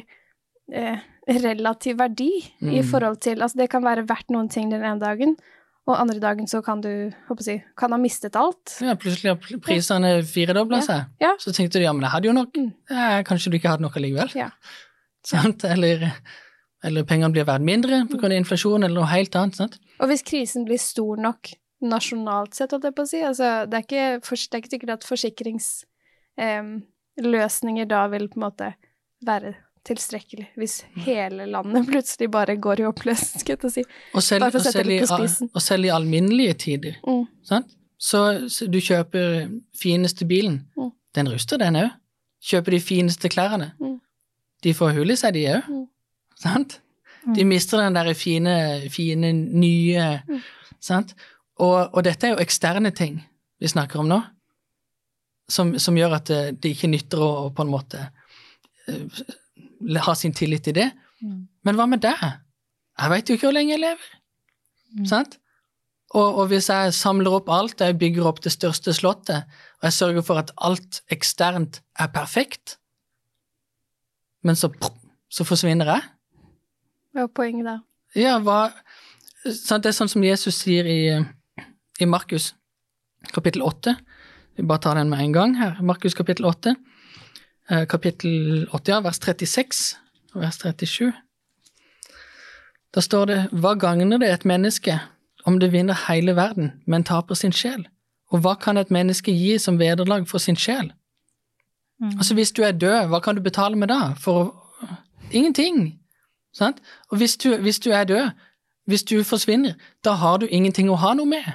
eh, 0.74 0.98
relativ 1.28 1.98
verdi 2.00 2.30
i 2.62 2.80
Mm. 2.82 2.88
forhold 2.90 3.20
til 3.22 3.42
Altså 3.44 3.58
det 3.58 3.70
kan 3.70 3.84
være 3.84 4.08
verdt 4.08 4.32
noen 4.32 4.50
ting 4.50 4.70
den 4.72 4.82
ene 4.82 5.00
dagen, 5.00 5.36
og 5.86 6.00
andre 6.00 6.20
dagen 6.20 6.48
så 6.48 6.64
kan 6.64 6.82
du 6.82 7.12
håper 7.28 7.44
jeg, 7.44 7.60
si, 7.60 7.64
kan 7.78 7.92
ha 7.92 7.98
mistet 7.98 8.36
alt. 8.36 8.78
Ja, 8.82 8.96
plutselig 8.96 9.36
har 9.36 9.60
prisene 9.60 10.16
ja. 10.16 10.22
firedobla 10.24 10.82
seg. 10.82 11.06
Ja. 11.22 11.36
Så 11.38 11.52
tenkte 11.54 11.78
du 11.78 11.84
ja, 11.84 11.92
men 11.94 12.02
jeg 12.08 12.12
hadde 12.16 12.26
jo 12.32 12.34
nok. 12.34 12.56
Mm. 12.58 12.74
Eh, 12.90 13.24
kanskje 13.28 13.52
du 13.52 13.58
ikke 13.60 13.70
hadde 13.70 13.84
nok 13.84 13.98
allikevel. 14.00 14.32
Ja. 14.34 14.50
Sant? 15.24 15.64
Eller, 15.66 16.10
eller 16.84 17.04
pengene 17.08 17.32
blir 17.34 17.46
verdt 17.48 17.66
mindre 17.66 18.06
pga. 18.12 18.28
inflasjon 18.36 18.84
eller 18.84 18.96
noe 19.00 19.10
helt 19.12 19.36
annet. 19.40 19.56
Sant? 19.60 19.76
Og 20.00 20.08
hvis 20.12 20.24
krisen 20.28 20.66
blir 20.68 20.80
stor 20.82 21.16
nok 21.22 21.42
nasjonalt 21.84 22.54
sett, 22.56 22.72
holdt 22.72 22.86
jeg 22.88 22.96
på 22.96 23.04
å 23.04 23.10
si, 23.10 23.20
altså 23.28 23.46
det 23.68 23.76
er 23.78 23.84
ikke, 23.88 24.06
det 24.24 24.56
er 24.56 24.62
ikke 24.62 24.74
sikkert 24.76 24.96
at 24.98 25.08
forsikringsløsninger 25.08 27.86
da 27.92 28.02
vil 28.14 28.26
på 28.32 28.38
en 28.40 28.46
måte 28.48 28.68
være 29.24 29.52
tilstrekkelig, 29.88 30.48
hvis 30.56 30.76
hele 31.06 31.44
landet 31.52 31.88
plutselig 31.92 32.28
bare 32.32 32.56
går 32.56 32.80
i 32.84 32.86
oppløsning, 32.88 33.40
skal 33.44 33.58
jeg 33.60 33.72
si. 33.72 33.84
Og 34.16 34.22
selv, 34.24 34.42
Bare 34.46 34.54
for 34.56 34.62
å 34.62 34.64
sette 34.70 34.88
det 34.88 35.00
på 35.04 35.08
spissen. 35.12 35.48
og 35.52 35.62
selv 35.64 35.84
i 35.90 35.92
alminnelige 35.92 36.54
tider. 36.68 36.94
Mm. 37.08 37.26
Sant? 37.48 37.68
Så, 38.04 38.50
så 38.52 38.68
du 38.68 38.80
kjøper 38.84 39.48
fineste 39.80 40.26
bilen. 40.28 40.58
Mm. 40.80 40.92
Den 41.16 41.28
ruster, 41.32 41.58
den 41.60 41.76
òg. 41.80 41.90
Kjøper 42.44 42.72
de 42.76 42.80
fineste 42.84 43.30
klærne. 43.32 43.70
Mm. 43.80 44.00
De 44.64 44.74
får 44.76 44.92
hull 44.98 45.12
i 45.14 45.16
seg, 45.20 45.34
de 45.38 45.44
òg. 45.54 45.62
Mm. 46.44 46.50
Sant? 46.50 46.80
Mm. 47.24 47.36
De 47.38 47.46
mister 47.48 47.80
den 47.80 47.96
der 47.96 48.14
fine, 48.14 48.56
fine 48.92 49.32
nye 49.34 50.10
Mm. 50.28 50.42
Sant? 50.84 51.14
Og, 51.64 51.94
og 51.94 52.04
dette 52.04 52.28
er 52.28 52.34
jo 52.34 52.44
eksterne 52.44 52.92
ting 52.92 53.22
vi 53.62 53.70
snakker 53.72 54.02
om 54.02 54.10
nå, 54.10 54.18
som, 55.48 55.78
som 55.80 55.96
gjør 55.96 56.18
at 56.18 56.28
det, 56.28 56.40
det 56.60 56.74
ikke 56.74 56.90
nytter 56.92 57.22
å, 57.24 57.30
å 57.46 57.52
på 57.56 57.64
en 57.64 57.72
måte 57.72 58.02
eh, 58.92 59.22
ha 60.04 60.16
sin 60.20 60.36
tillit 60.36 60.66
til 60.68 60.76
det. 60.76 60.90
Mm. 61.24 61.46
Men 61.64 61.80
hva 61.80 61.86
med 61.88 62.04
deg? 62.04 62.20
Jeg 63.00 63.14
veit 63.14 63.30
jo 63.30 63.38
ikke 63.38 63.48
hvor 63.48 63.56
lenge 63.56 63.76
jeg 63.76 63.84
lever. 63.86 64.10
Mm. 64.98 65.06
Sant? 65.08 65.38
Og, 66.14 66.42
og 66.42 66.50
hvis 66.52 66.68
jeg 66.70 66.94
samler 66.98 67.40
opp 67.40 67.48
alt, 67.54 67.82
jeg 67.82 67.98
bygger 68.02 68.28
opp 68.30 68.44
det 68.44 68.52
største 68.54 68.94
slottet, 68.94 69.48
og 69.80 69.88
jeg 69.88 69.96
sørger 69.96 70.26
for 70.28 70.42
at 70.44 70.52
alt 70.62 71.00
eksternt 71.14 71.80
er 72.00 72.12
perfekt, 72.14 72.78
men 74.44 74.60
så, 74.60 74.70
så 75.32 75.48
forsvinner 75.48 75.90
jeg 75.90 76.04
Hva 77.14 77.28
er 77.28 77.30
poenget 77.30 77.68
da? 77.68 77.78
Ja, 78.18 78.38
hva 78.42 78.72
sant? 79.46 79.84
Det 79.84 79.92
er 79.92 79.98
sånn 79.98 80.12
som 80.12 80.26
Jesus 80.26 80.58
sier 80.64 80.88
i, 80.90 81.02
i 82.02 82.08
Markus 82.10 82.54
kapittel 83.34 83.64
8. 83.66 83.96
Vi 84.58 84.66
bare 84.70 84.82
tar 84.82 84.98
den 85.00 85.12
med 85.12 85.22
en 85.22 85.36
gang 85.36 85.56
her. 85.60 85.78
Markus 85.82 86.18
kapittel 86.18 86.46
8. 86.50 86.76
Eh, 87.70 87.86
kapittel 87.90 88.66
8, 88.72 88.92
ja, 88.92 89.00
vers 89.06 89.22
36 89.22 89.96
og 90.34 90.42
vers 90.42 90.60
37. 90.62 91.14
Da 92.94 93.02
står 93.02 93.26
det 93.30 93.40
Hva 93.54 93.74
gagner 93.80 94.20
det 94.22 94.30
et 94.30 94.46
menneske 94.46 95.00
om 95.46 95.60
det 95.60 95.72
vinner 95.74 95.98
hele 96.08 96.36
verden, 96.36 96.74
men 96.86 97.06
taper 97.06 97.38
sin 97.38 97.54
sjel? 97.54 97.88
Og 98.34 98.42
hva 98.42 98.58
kan 98.60 98.78
et 98.78 98.92
menneske 98.92 99.32
gi 99.32 99.58
som 99.62 99.80
vederlag 99.80 100.26
for 100.30 100.42
sin 100.42 100.58
sjel? 100.58 100.92
Mm. 102.02 102.18
Altså, 102.18 102.34
hvis 102.34 102.52
du 102.52 102.64
er 102.66 102.74
død, 102.74 103.10
hva 103.10 103.22
kan 103.22 103.36
du 103.36 103.42
betale 103.42 103.78
med 103.78 103.94
da? 103.94 104.14
For 104.20 104.60
Ingenting. 105.32 106.00
Sant? 106.54 106.82
Og 107.12 107.18
hvis 107.18 107.38
du, 107.38 107.56
hvis 107.58 107.80
du 107.82 107.90
er 107.92 108.04
død, 108.10 108.30
hvis 108.86 109.04
du 109.04 109.24
forsvinner, 109.24 109.74
da 110.06 110.14
har 110.20 110.38
du 110.38 110.48
ingenting 110.50 110.90
å 110.92 111.00
ha 111.00 111.14
noe 111.18 111.30
med. 111.30 111.48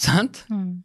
Sant? 0.00 0.44
Mm. 0.50 0.82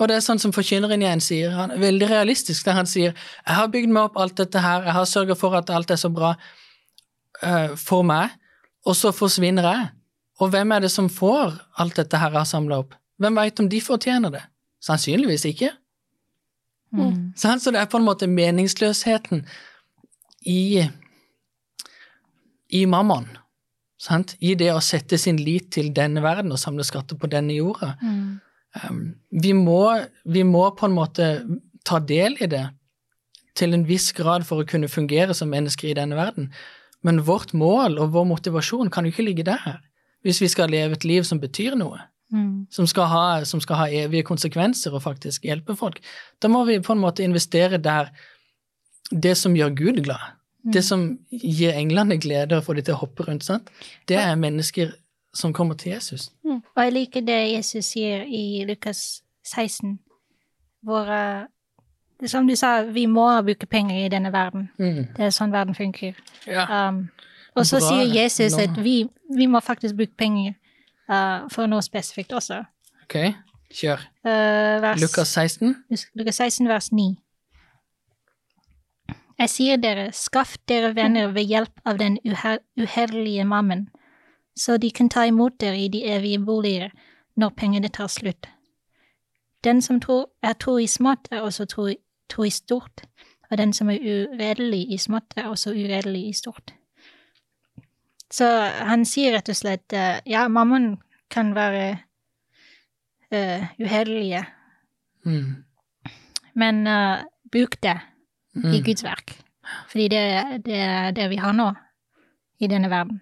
Og 0.00 0.08
det 0.08 0.16
er 0.16 0.24
sånn 0.24 0.40
som 0.42 0.54
forkynneren 0.54 1.04
igjen 1.04 1.22
sier, 1.22 1.52
han 1.54 1.74
er 1.74 1.82
veldig 1.82 2.08
realistisk, 2.10 2.64
der 2.66 2.78
han 2.80 2.88
sier 2.88 3.12
jeg 3.12 3.56
har 3.56 3.70
bygd 3.70 3.92
meg 3.92 4.08
opp 4.08 4.16
alt 4.18 4.38
dette 4.40 4.62
her, 4.62 4.86
jeg 4.88 4.96
har 4.96 5.08
sørget 5.08 5.38
for 5.38 5.56
at 5.58 5.70
alt 5.70 5.92
er 5.92 6.00
så 6.00 6.10
bra 6.12 6.32
uh, 6.34 7.74
for 7.78 8.06
meg, 8.06 8.32
og 8.88 8.96
så 8.98 9.12
forsvinner 9.14 9.68
jeg. 9.68 9.90
Og 10.42 10.50
hvem 10.50 10.72
er 10.74 10.82
det 10.82 10.90
som 10.90 11.10
får 11.12 11.54
alt 11.78 12.00
dette 12.00 12.18
her 12.18 12.32
jeg 12.32 12.40
har 12.40 12.48
samla 12.50 12.80
opp? 12.82 12.96
Hvem 13.22 13.38
veit 13.38 13.60
om 13.62 13.68
de 13.70 13.78
fortjener 13.84 14.32
det? 14.34 14.42
Sannsynligvis 14.82 15.44
ikke. 15.52 15.70
Mm. 16.92 17.32
Sant? 17.38 17.62
Så 17.62 17.70
det 17.70 17.78
er 17.78 17.90
på 17.92 18.00
en 18.00 18.08
måte 18.08 18.26
meningsløsheten 18.26 19.44
i, 20.50 20.82
i 22.74 22.84
mammon. 22.88 23.28
Sant? 24.02 24.34
I 24.42 24.54
det 24.58 24.72
å 24.74 24.82
sette 24.82 25.18
sin 25.20 25.38
lit 25.38 25.70
til 25.76 25.92
denne 25.94 26.22
verden 26.24 26.52
og 26.54 26.60
samle 26.60 26.86
skatter 26.86 27.18
på 27.18 27.30
denne 27.30 27.54
jorda. 27.54 27.94
Mm. 28.02 28.40
Um, 28.82 29.02
vi, 29.30 29.52
må, 29.54 29.84
vi 30.24 30.42
må 30.48 30.64
på 30.74 30.88
en 30.88 30.96
måte 30.96 31.32
ta 31.86 32.00
del 32.00 32.38
i 32.40 32.48
det 32.50 32.64
til 33.58 33.76
en 33.76 33.84
viss 33.86 34.08
grad 34.16 34.46
for 34.48 34.62
å 34.62 34.68
kunne 34.68 34.90
fungere 34.90 35.36
som 35.36 35.52
mennesker 35.52 35.90
i 35.90 35.98
denne 35.98 36.16
verden. 36.18 36.48
Men 37.04 37.22
vårt 37.26 37.52
mål 37.54 37.98
og 38.00 38.14
vår 38.16 38.26
motivasjon 38.30 38.90
kan 38.90 39.04
jo 39.04 39.12
ikke 39.12 39.26
ligge 39.26 39.46
der, 39.46 39.82
hvis 40.24 40.40
vi 40.40 40.48
skal 40.50 40.72
leve 40.72 40.96
et 40.96 41.06
liv 41.06 41.26
som 41.28 41.42
betyr 41.42 41.76
noe 41.78 42.00
Mm. 42.32 42.66
som 42.70 42.86
skal, 42.86 43.04
ha, 43.12 43.44
som 43.44 43.60
skal 43.60 43.76
ha 43.76 43.86
evige 43.92 44.24
konsekvenser 44.24 44.94
og 44.96 45.02
faktisk 45.04 45.44
hjelpe 45.44 45.74
folk. 45.76 45.98
Da 46.40 46.48
må 46.48 46.62
vi 46.64 46.78
på 46.80 46.94
en 46.94 47.02
måte 47.02 47.24
investere 47.24 47.76
der 47.76 48.08
det 49.12 49.34
som 49.36 49.52
gjør 49.56 49.74
Gud 49.76 50.00
glad. 50.06 50.38
Det 50.62 50.84
som 50.84 51.18
gir 51.30 51.74
englene 51.74 52.20
glede 52.22 52.56
og 52.56 52.64
får 52.64 52.78
de 52.78 52.82
til 52.86 52.94
å 52.94 53.00
hoppe 53.00 53.24
rundt, 53.26 53.44
sant? 53.44 53.70
det 54.08 54.16
er 54.20 54.36
mennesker 54.38 54.92
som 55.34 55.52
kommer 55.52 55.74
til 55.74 55.92
Jesus. 55.92 56.30
Og 56.44 56.84
jeg 56.84 56.92
liker 56.92 57.20
det 57.20 57.40
Jesus 57.52 57.84
sier 57.94 58.22
i 58.28 58.64
Lukas 58.68 59.22
16, 59.44 59.98
hvor 60.82 61.10
eh, 61.10 61.44
Som 62.26 62.46
du 62.46 62.54
sa, 62.56 62.82
vi 62.82 63.06
må 63.06 63.42
bruke 63.42 63.66
penger 63.66 64.06
i 64.06 64.08
denne 64.08 64.32
verden. 64.32 64.68
Mm. 64.78 65.08
Det 65.16 65.24
er 65.26 65.32
sånn 65.34 65.50
verden 65.50 65.74
funker. 65.74 66.14
Ja. 66.46 66.88
Um, 66.88 67.08
og 67.58 67.66
så 67.66 67.80
Bra. 67.80 67.88
sier 67.88 68.14
Jesus 68.14 68.54
at 68.54 68.76
vi, 68.78 69.08
vi 69.36 69.48
må 69.50 69.58
faktisk 69.60 69.96
bruke 69.98 70.14
penger 70.14 70.52
uh, 71.10 71.48
for 71.50 71.66
noe 71.66 71.82
spesifikt 71.82 72.32
også. 72.38 72.60
Ok, 73.02 73.16
kjør. 73.74 74.06
Uh, 74.22 74.78
vers, 74.84 75.02
Lukas 75.02 75.34
16. 75.34 75.74
Lukas 76.14 76.38
16, 76.38 76.68
vers 76.70 76.92
9. 76.92 77.08
Jeg 79.42 79.50
sier 79.50 79.78
dere, 79.82 80.04
skaff 80.14 80.52
dere 80.70 80.92
venner 80.94 81.32
ved 81.34 81.48
hjelp 81.50 81.80
av 81.82 81.96
den 81.98 82.20
uher 82.22 82.60
uhellige 82.78 83.42
mammen, 83.44 83.88
så 84.54 84.76
de 84.78 84.90
kan 84.94 85.08
ta 85.10 85.24
imot 85.26 85.56
dere 85.58 85.80
i 85.82 85.88
de 85.90 86.04
evige 86.06 86.38
boliger 86.38 86.92
når 87.34 87.50
pengene 87.58 87.90
tar 87.90 88.06
slutt. 88.06 88.46
Den 89.66 89.82
som 89.82 89.98
tror, 90.00 90.28
er 90.42 90.54
tro 90.54 90.76
i 90.78 90.86
smått, 90.86 91.26
er 91.32 91.42
også 91.42 91.66
tro, 91.66 91.88
tro 92.30 92.46
i 92.46 92.52
stort, 92.54 93.02
og 93.50 93.58
den 93.58 93.72
som 93.74 93.90
er 93.90 93.98
uredelig 93.98 94.84
i 94.94 95.00
smått, 95.02 95.34
er 95.36 95.50
også 95.50 95.74
uredelig 95.74 96.22
i 96.28 96.36
stort. 96.38 96.74
Så 98.30 98.46
han 98.86 99.02
sier 99.04 99.34
rett 99.34 99.50
og 99.50 99.58
slett, 99.58 99.90
eh, 99.92 100.22
ja, 100.26 100.46
mammaen 100.48 101.00
kan 101.30 101.54
være 101.54 101.98
uh, 103.34 103.66
uheldige, 103.80 104.46
Mm. 105.24 105.64
men 106.54 106.86
uh, 106.86 107.22
bruk 107.52 107.82
det 107.82 107.98
i 108.54 108.58
Mm. 108.78 108.82
Guds 108.84 109.04
verk. 109.04 109.36
Fordi 109.90 110.08
det, 110.08 110.64
det 110.66 110.76
er 110.76 111.10
det 111.16 111.30
vi 111.30 111.36
har 111.36 111.52
nå 111.52 111.70
i 112.60 112.66
denne 112.68 112.90
verden. 112.90 113.20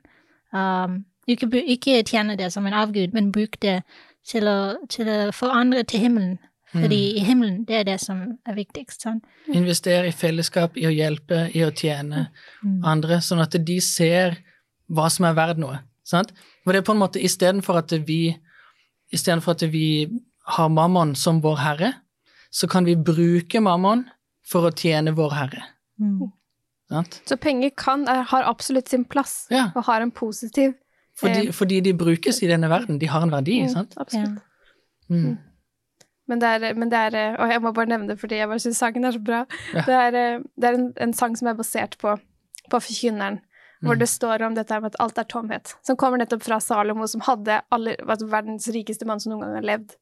Um, 0.53 1.05
ikke, 1.29 1.47
ikke 1.67 2.03
tjene 2.03 2.37
det 2.37 2.53
som 2.53 2.67
en 2.67 2.73
avgud, 2.75 3.13
men 3.13 3.31
bruk 3.33 3.61
det 3.63 3.83
til 4.27 4.49
å, 4.49 4.75
til 4.89 5.09
å 5.09 5.19
få 5.33 5.51
andre 5.55 5.83
til 5.85 6.01
himmelen. 6.01 6.39
Fordi 6.73 7.17
i 7.19 7.23
himmelen, 7.27 7.65
det 7.67 7.77
er 7.77 7.83
det 7.85 7.97
som 8.01 8.39
er 8.47 8.55
viktigst. 8.55 9.03
Sånn. 9.03 9.21
Investere 9.53 10.07
i 10.07 10.15
fellesskap, 10.15 10.77
i 10.79 10.85
å 10.87 10.93
hjelpe, 10.95 11.49
i 11.55 11.65
å 11.67 11.71
tjene 11.75 12.29
Mm. 12.63 12.85
andre, 12.85 13.17
sånn 13.21 13.41
at 13.43 13.57
de 13.67 13.81
ser 13.81 14.37
hva 14.91 15.09
som 15.11 15.25
er 15.27 15.35
verdt 15.35 15.59
noe. 15.59 15.81
Sant? 16.05 16.33
For 16.65 16.73
det 16.73 16.83
er 16.83 16.87
på 16.87 16.93
en 16.93 17.03
måte 17.03 17.23
istedenfor 17.23 17.79
at 17.79 17.91
vi 18.07 18.37
Istedenfor 19.13 19.51
at 19.57 19.63
vi 19.73 20.07
har 20.47 20.69
mammon 20.69 21.17
som 21.17 21.41
vår 21.43 21.57
herre, 21.59 21.89
så 22.53 22.69
kan 22.71 22.85
vi 22.87 22.95
bruke 22.95 23.59
mammon 23.61 24.05
for 24.51 24.67
å 24.69 24.73
tjene 24.75 25.13
vår 25.17 25.35
herre. 25.37 25.63
Mm. 26.03 26.31
Sant? 26.91 27.21
Så 27.31 27.37
penger 27.39 27.71
kan, 27.79 28.03
er, 28.11 28.25
har 28.33 28.47
absolutt 28.51 28.89
sin 28.91 29.05
plass, 29.07 29.45
Ja, 29.53 29.69
og 29.77 29.85
har 29.87 30.03
en 30.03 30.11
positiv 30.11 30.73
fordi, 31.21 31.47
Eh. 31.49 31.53
fordi 31.53 31.81
de 31.85 31.93
brukes 31.95 32.43
i 32.43 32.49
denne 32.49 32.69
verden. 32.71 32.99
De 32.99 33.07
har 33.07 33.23
en 33.23 33.31
verdi, 33.31 33.61
Mm, 33.63 33.69
sant? 33.73 33.95
Absolutt. 34.01 34.41
Ja. 35.11 35.15
Mm. 35.15 35.39
Men 36.31 36.39
det 36.39 36.49
er, 36.49 36.75
men 36.79 36.89
det 36.91 36.99
er 37.15 37.37
Og 37.43 37.51
jeg 37.51 37.61
må 37.63 37.73
bare 37.75 37.87
nevne 37.91 38.09
det 38.09 38.19
fordi 38.21 38.37
jeg 38.39 38.49
bare 38.49 38.63
syns 38.63 38.79
sangen 38.79 39.05
er 39.05 39.13
så 39.13 39.23
bra. 39.23 39.45
Ja. 39.75 39.83
Det 39.83 39.95
er, 39.99 40.15
eh, 40.15 40.43
det 40.59 40.69
er 40.71 40.75
en, 40.79 40.93
en 40.97 41.13
sang 41.13 41.37
som 41.37 41.49
er 41.51 41.55
basert 41.59 41.97
på, 41.99 42.17
på 42.71 42.81
Forkynneren, 42.81 43.41
hvor 43.83 43.95
Mm. 43.97 43.99
det 43.99 44.09
står 44.09 44.43
om 44.47 44.55
dette 44.55 44.81
med 44.81 44.95
at 44.95 45.01
alt 45.01 45.19
er 45.19 45.25
tomhet. 45.25 45.75
Som 45.83 45.97
kommer 45.97 46.19
nettopp 46.19 46.43
fra 46.43 46.59
Salomo, 46.61 47.07
som 47.07 47.21
hadde 47.23 47.61
alle, 47.73 47.97
altså 48.07 48.29
verdens 48.29 48.69
rikeste 48.69 49.07
mann 49.07 49.21
som 49.21 49.33
noen 49.33 49.41
gang 49.47 49.55
har 49.55 49.63
levd. 49.79 49.97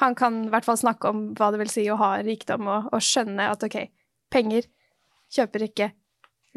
Han 0.00 0.14
kan 0.16 0.44
i 0.46 0.50
hvert 0.52 0.64
fall 0.64 0.78
snakke 0.80 1.08
om 1.12 1.22
hva 1.36 1.50
det 1.52 1.60
vil 1.60 1.70
si 1.72 1.84
å 1.92 1.96
ha 2.00 2.14
rikdom, 2.24 2.66
og, 2.72 2.88
og 2.92 3.02
skjønne 3.04 3.50
at 3.52 3.62
ok, 3.66 3.76
penger 4.32 4.64
kjøper 5.32 5.66
ikke 5.68 5.90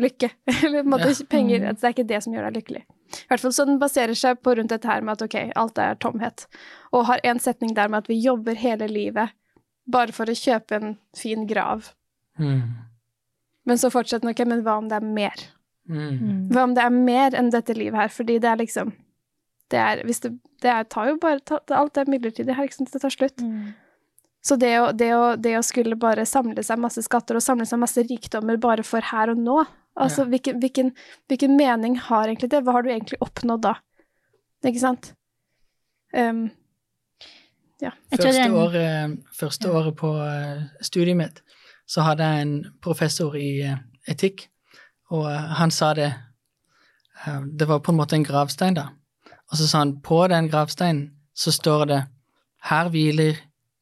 lykke. 0.01 0.29
Eller 0.63 0.83
måte, 0.87 1.11
Ja. 1.11 1.25
penger, 1.29 1.59
Mm. 1.59 1.69
at 1.69 1.81
det 1.81 1.87
er 1.89 1.93
ikke 1.97 2.07
det 2.09 2.21
som 2.23 2.33
gjør 2.33 2.47
deg 2.49 2.61
lykkelig. 2.61 2.83
I 3.13 3.27
hvert 3.29 3.43
fall 3.43 3.51
så 3.53 3.65
den 3.69 3.77
baserer 3.81 4.15
seg 4.17 4.39
på 4.41 4.55
rundt 4.57 4.71
dette 4.73 4.87
her 4.89 5.03
med 5.05 5.13
at 5.19 5.21
ok, 5.27 5.35
alt 5.59 5.77
er 5.77 5.99
tomhet. 6.01 6.47
Og 6.95 7.05
har 7.11 7.19
en 7.23 7.39
setning 7.43 7.75
der 7.77 7.91
med 7.91 7.99
at 8.05 8.09
vi 8.09 8.17
jobber 8.23 8.55
hele 8.57 8.87
livet 8.89 9.29
bare 9.85 10.15
for 10.15 10.25
å 10.31 10.33
kjøpe 10.39 10.79
en 10.79 10.95
fin 11.15 11.43
grav. 11.45 11.91
Mm. 12.39 12.63
Men 13.67 13.77
så 13.77 13.91
fortsetter 13.93 14.23
den, 14.25 14.31
ok, 14.33 14.41
men 14.49 14.63
hva 14.65 14.77
om 14.79 14.87
det 14.89 14.97
er 14.97 15.05
mer? 15.05 15.43
Mm. 15.89 15.99
Mm. 15.99 16.41
Hva 16.55 16.63
om 16.63 16.73
det 16.73 16.83
er 16.87 16.95
mer 16.95 17.35
enn 17.37 17.51
dette 17.53 17.75
livet 17.77 17.99
her? 17.99 18.07
Fordi 18.15 18.39
det 18.39 18.49
er 18.49 18.61
liksom 18.63 18.93
Det 19.73 19.79
er, 19.81 20.03
hvis 20.05 20.21
det, 20.21 20.35
det 20.61 20.69
er, 20.69 20.85
tar 20.85 21.09
jo 21.09 21.19
bare 21.21 21.41
ta, 21.41 21.57
Alt 21.73 21.97
er 21.97 22.11
midlertidig 22.11 22.53
her, 22.53 22.67
ikke 22.69 22.77
sant? 22.83 22.93
Det 22.93 23.01
tar 23.01 23.13
slutt. 23.13 23.41
Mm. 23.41 23.71
Så 24.43 24.57
det 24.59 24.73
å, 24.77 24.89
det, 24.93 25.07
å, 25.15 25.23
det 25.39 25.55
å 25.57 25.63
skulle 25.65 25.97
bare 25.99 26.27
samle 26.29 26.65
seg 26.65 26.81
masse 26.83 27.01
skatter 27.05 27.39
og 27.39 27.45
samle 27.45 27.65
seg 27.65 27.79
masse 27.81 28.03
rikdommer 28.05 28.59
bare 28.61 28.85
for 28.87 29.13
her 29.13 29.33
og 29.33 29.41
nå 29.41 29.63
Altså, 29.93 30.23
Ja. 30.23 30.29
hvilken, 30.31 30.57
hvilken, 30.57 30.87
hvilken 31.29 31.51
mening 31.53 31.99
har 32.01 32.25
egentlig 32.25 32.49
det? 32.49 32.63
Hva 32.65 32.73
har 32.73 32.81
du 32.81 32.89
egentlig 32.89 33.19
oppnådd 33.21 33.61
da? 33.61 33.75
Ikke 34.65 34.81
sant? 34.81 35.11
Um, 36.17 36.47
ja. 37.81 37.91
Første, 38.09 38.47
året, 38.57 39.19
første 39.37 39.69
året 39.69 39.95
på 39.99 40.09
eh, 40.23 40.63
studiet 40.81 41.19
mitt 41.19 41.43
så 41.89 42.05
hadde 42.07 42.25
jeg 42.25 42.45
en 42.45 42.53
professor 42.81 43.35
i 43.37 43.49
eh, 43.67 43.81
etikk, 44.09 44.47
og 45.11 45.27
eh, 45.29 45.49
han 45.59 45.71
sa 45.71 45.93
det 45.93 46.13
Det 47.59 47.67
var 47.69 47.79
på 47.79 47.91
en 47.91 47.97
måte 47.97 48.15
en 48.17 48.25
gravstein, 48.25 48.75
da. 48.75 48.89
Og 49.53 49.59
så 49.59 49.67
sa 49.69 49.83
han 49.83 49.99
på 50.01 50.23
den 50.27 50.49
gravsteinen 50.49 51.11
så 51.37 51.51
står 51.53 51.85
det 51.85 52.01
'Her 52.63 52.89
hviler 52.89 53.35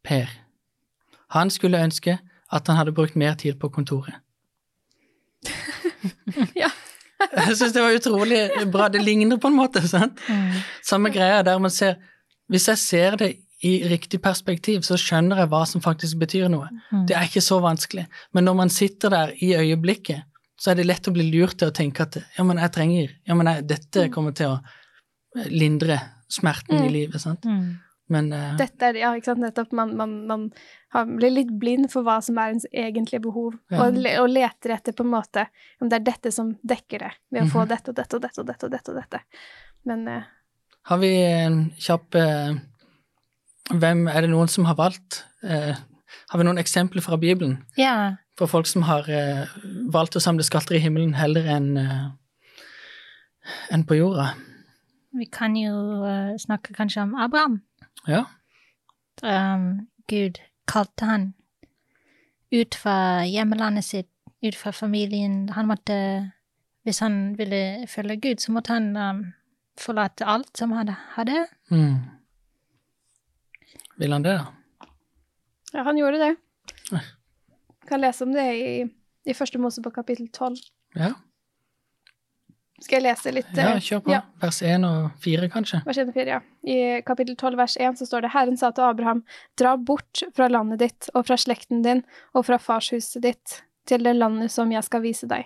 Per'. 0.08 0.38
Han 1.30 1.50
skulle 1.50 1.84
ønske 1.84 2.18
at 2.52 2.68
han 2.68 2.76
hadde 2.76 2.92
brukt 2.92 3.16
mer 3.16 3.34
tid 3.34 3.54
på 3.60 3.70
kontoret. 3.70 4.14
Ja. 6.56 6.68
Jeg 7.38 7.58
syns 7.58 7.74
det 7.74 7.84
var 7.84 7.94
utrolig 7.94 8.50
bra. 8.72 8.88
Det 8.90 9.04
ligner 9.04 9.38
på 9.38 9.48
en 9.48 9.56
måte, 9.56 9.84
sant? 9.88 10.18
Mm. 10.30 10.58
Samme 10.84 11.12
greia 11.14 11.44
der 11.46 11.60
man 11.60 11.70
ser 11.70 11.96
Hvis 12.50 12.68
jeg 12.68 12.78
ser 12.78 13.16
det 13.16 13.36
i 13.64 13.88
riktig 13.88 14.22
perspektiv, 14.22 14.82
så 14.82 14.98
skjønner 15.00 15.38
jeg 15.38 15.48
hva 15.48 15.62
som 15.70 15.82
faktisk 15.82 16.18
betyr 16.20 16.50
noe. 16.52 16.68
Mm. 16.92 17.06
Det 17.08 17.16
er 17.16 17.30
ikke 17.30 17.44
så 17.46 17.62
vanskelig. 17.64 18.08
Men 18.34 18.44
når 18.44 18.54
man 18.54 18.70
sitter 18.70 19.10
der 19.10 19.32
i 19.40 19.54
øyeblikket, 19.56 20.26
så 20.60 20.72
er 20.72 20.76
det 20.76 20.86
lett 20.86 21.08
å 21.08 21.14
bli 21.16 21.30
lurt 21.30 21.56
til 21.62 21.72
å 21.72 21.76
tenke 21.76 22.04
at 22.04 22.18
ja, 22.20 22.44
men 22.44 22.60
jeg 22.60 22.74
trenger 22.76 23.14
Ja, 23.28 23.38
men 23.38 23.48
jeg, 23.48 23.68
dette 23.70 24.10
kommer 24.12 24.36
til 24.36 24.52
å 24.52 24.58
lindre 25.36 26.00
smerten 26.32 26.78
i 26.80 26.88
Mm. 26.88 26.91
livet, 26.94 27.22
sant. 27.22 27.46
Mm. 27.46 27.80
Men 28.12 28.34
uh, 28.34 28.58
Dette 28.60 28.84
er, 28.89 28.98
ja, 29.00 29.13
ikke 29.15 29.26
sant, 29.30 29.39
nettopp, 29.39 29.72
man, 29.72 29.94
man, 29.96 30.13
man 30.28 30.50
blir 31.17 31.32
litt 31.32 31.52
blind 31.60 31.89
for 31.94 32.04
hva 32.04 32.17
som 32.24 32.38
er 32.38 32.52
ens 32.52 32.65
egentlige 32.74 33.22
behov, 33.24 33.54
Ja. 33.72 33.86
og, 33.86 33.96
og 34.20 34.28
leter 34.30 34.74
etter 34.76 34.91
på 34.98 35.06
en 35.06 35.13
måte 35.13 35.46
om 35.80 35.88
det 35.89 36.02
er 36.02 36.04
dette 36.12 36.32
som 36.36 36.50
dekker 36.67 37.00
det, 37.06 37.12
ved 37.32 37.44
å 37.44 37.52
få 37.54 37.62
Mhm. 37.63 37.70
dette 37.70 37.89
og 37.89 37.96
dette 37.96 38.15
og 38.15 38.22
dette 38.22 38.39
og 38.41 38.48
dette 38.48 38.65
og 38.65 38.72
dette. 38.72 38.89
og 38.91 38.96
dette. 39.00 39.22
Men 39.86 40.08
uh, 40.08 40.24
har 40.91 40.98
vi 40.98 41.13
en 41.24 41.72
kjapp 41.80 42.15
uh, 42.15 42.56
Hvem 43.72 44.08
er 44.12 44.22
det 44.22 44.30
noen 44.34 44.50
som 44.50 44.65
har 44.65 44.76
valgt? 44.76 45.24
Eh, 45.44 45.72
har 46.30 46.38
vi 46.38 46.44
noen 46.44 46.58
eksempler 46.60 47.00
fra 47.02 47.15
Bibelen 47.15 47.63
Ja. 47.78 48.17
på 48.36 48.48
folk 48.50 48.65
som 48.67 48.82
har 48.84 49.08
eh, 49.08 49.46
valgt 49.88 50.17
å 50.17 50.20
samle 50.20 50.44
skatter 50.44 50.76
i 50.76 50.80
himmelen 50.84 51.13
heller 51.15 51.46
enn 51.48 51.78
eh, 51.78 52.10
enn 53.72 53.86
på 53.88 53.96
jorda? 53.96 54.34
Vi 55.12 55.26
kan 55.26 55.56
jo 55.60 55.74
uh, 56.04 56.38
snakke 56.39 56.74
kanskje 56.74 57.02
om 57.02 57.15
Abraham. 57.15 57.62
Ja. 58.08 58.26
Um, 59.24 59.88
Gud 60.08 60.39
kalte 60.67 61.06
han 61.06 61.34
ut 62.52 62.76
fra 62.76 63.24
hjemlandet 63.28 63.86
sitt, 63.86 64.10
ut 64.43 64.56
fra 64.56 64.71
familien. 64.71 65.50
Han 65.50 65.67
måtte, 65.67 66.32
hvis 66.84 67.00
han 67.00 67.38
ville 67.38 67.88
følge 67.88 68.17
Gud, 68.21 68.39
så 68.39 68.52
måtte 68.52 68.74
han 68.74 68.95
um, 68.97 69.21
forlate 69.80 70.26
alt 70.26 70.58
som 70.58 70.71
han 70.71 70.95
hadde. 71.15 71.45
Mm. 71.71 72.00
Vil 73.97 74.12
han 74.12 74.24
det, 74.24 74.39
da? 74.39 74.88
ja, 75.74 75.84
han 75.84 75.97
gjorde 75.97 76.19
det. 76.19 76.36
Vi 76.91 77.00
Kan 77.88 78.02
lese 78.02 78.24
om 78.24 78.34
det 78.34 78.47
i, 78.56 78.71
i 79.26 79.34
første 79.34 79.60
Mosebok 79.60 79.93
kapittel 79.95 80.30
12. 80.32 80.56
Ja, 80.95 81.13
Skal 82.82 82.98
jeg 82.98 83.04
lese 83.06 83.32
litt? 83.36 83.50
ja 83.56 83.76
eh, 83.76 83.80
kjør 83.84 84.00
på. 84.06 84.12
Ja. 84.15 84.22
Vers 84.41 84.62
1 84.65 84.86
og 84.88 85.12
4, 85.22 85.50
kanskje. 85.54 85.82
Vers 85.86 85.98
1 86.02 86.10
og 86.10 86.15
4, 86.17 86.26
ja. 86.34 86.39
I 86.65 86.78
kapittel 87.06 87.36
12 87.38 87.58
vers 87.60 87.76
1 87.78 88.00
så 88.02 88.08
står 88.10 88.26
det 88.26 88.32
Herren 88.34 88.58
sa 88.58 88.72
til 88.74 88.88
Abraham, 88.88 89.24
dra 89.60 89.76
bort 89.78 90.24
fra 90.38 90.48
landet 90.50 90.80
ditt 90.82 91.10
og 91.13 91.28
fra 91.30 91.38
slekten 91.38 91.84
din 91.86 92.02
og 92.34 92.48
fra 92.50 92.58
farshuset 92.62 93.22
ditt 93.26 93.60
til 93.89 94.04
det 94.06 94.15
landet 94.17 94.52
som 94.54 94.72
jeg 94.74 94.84
skal 94.88 95.02
vise 95.06 95.30
deg. 95.30 95.46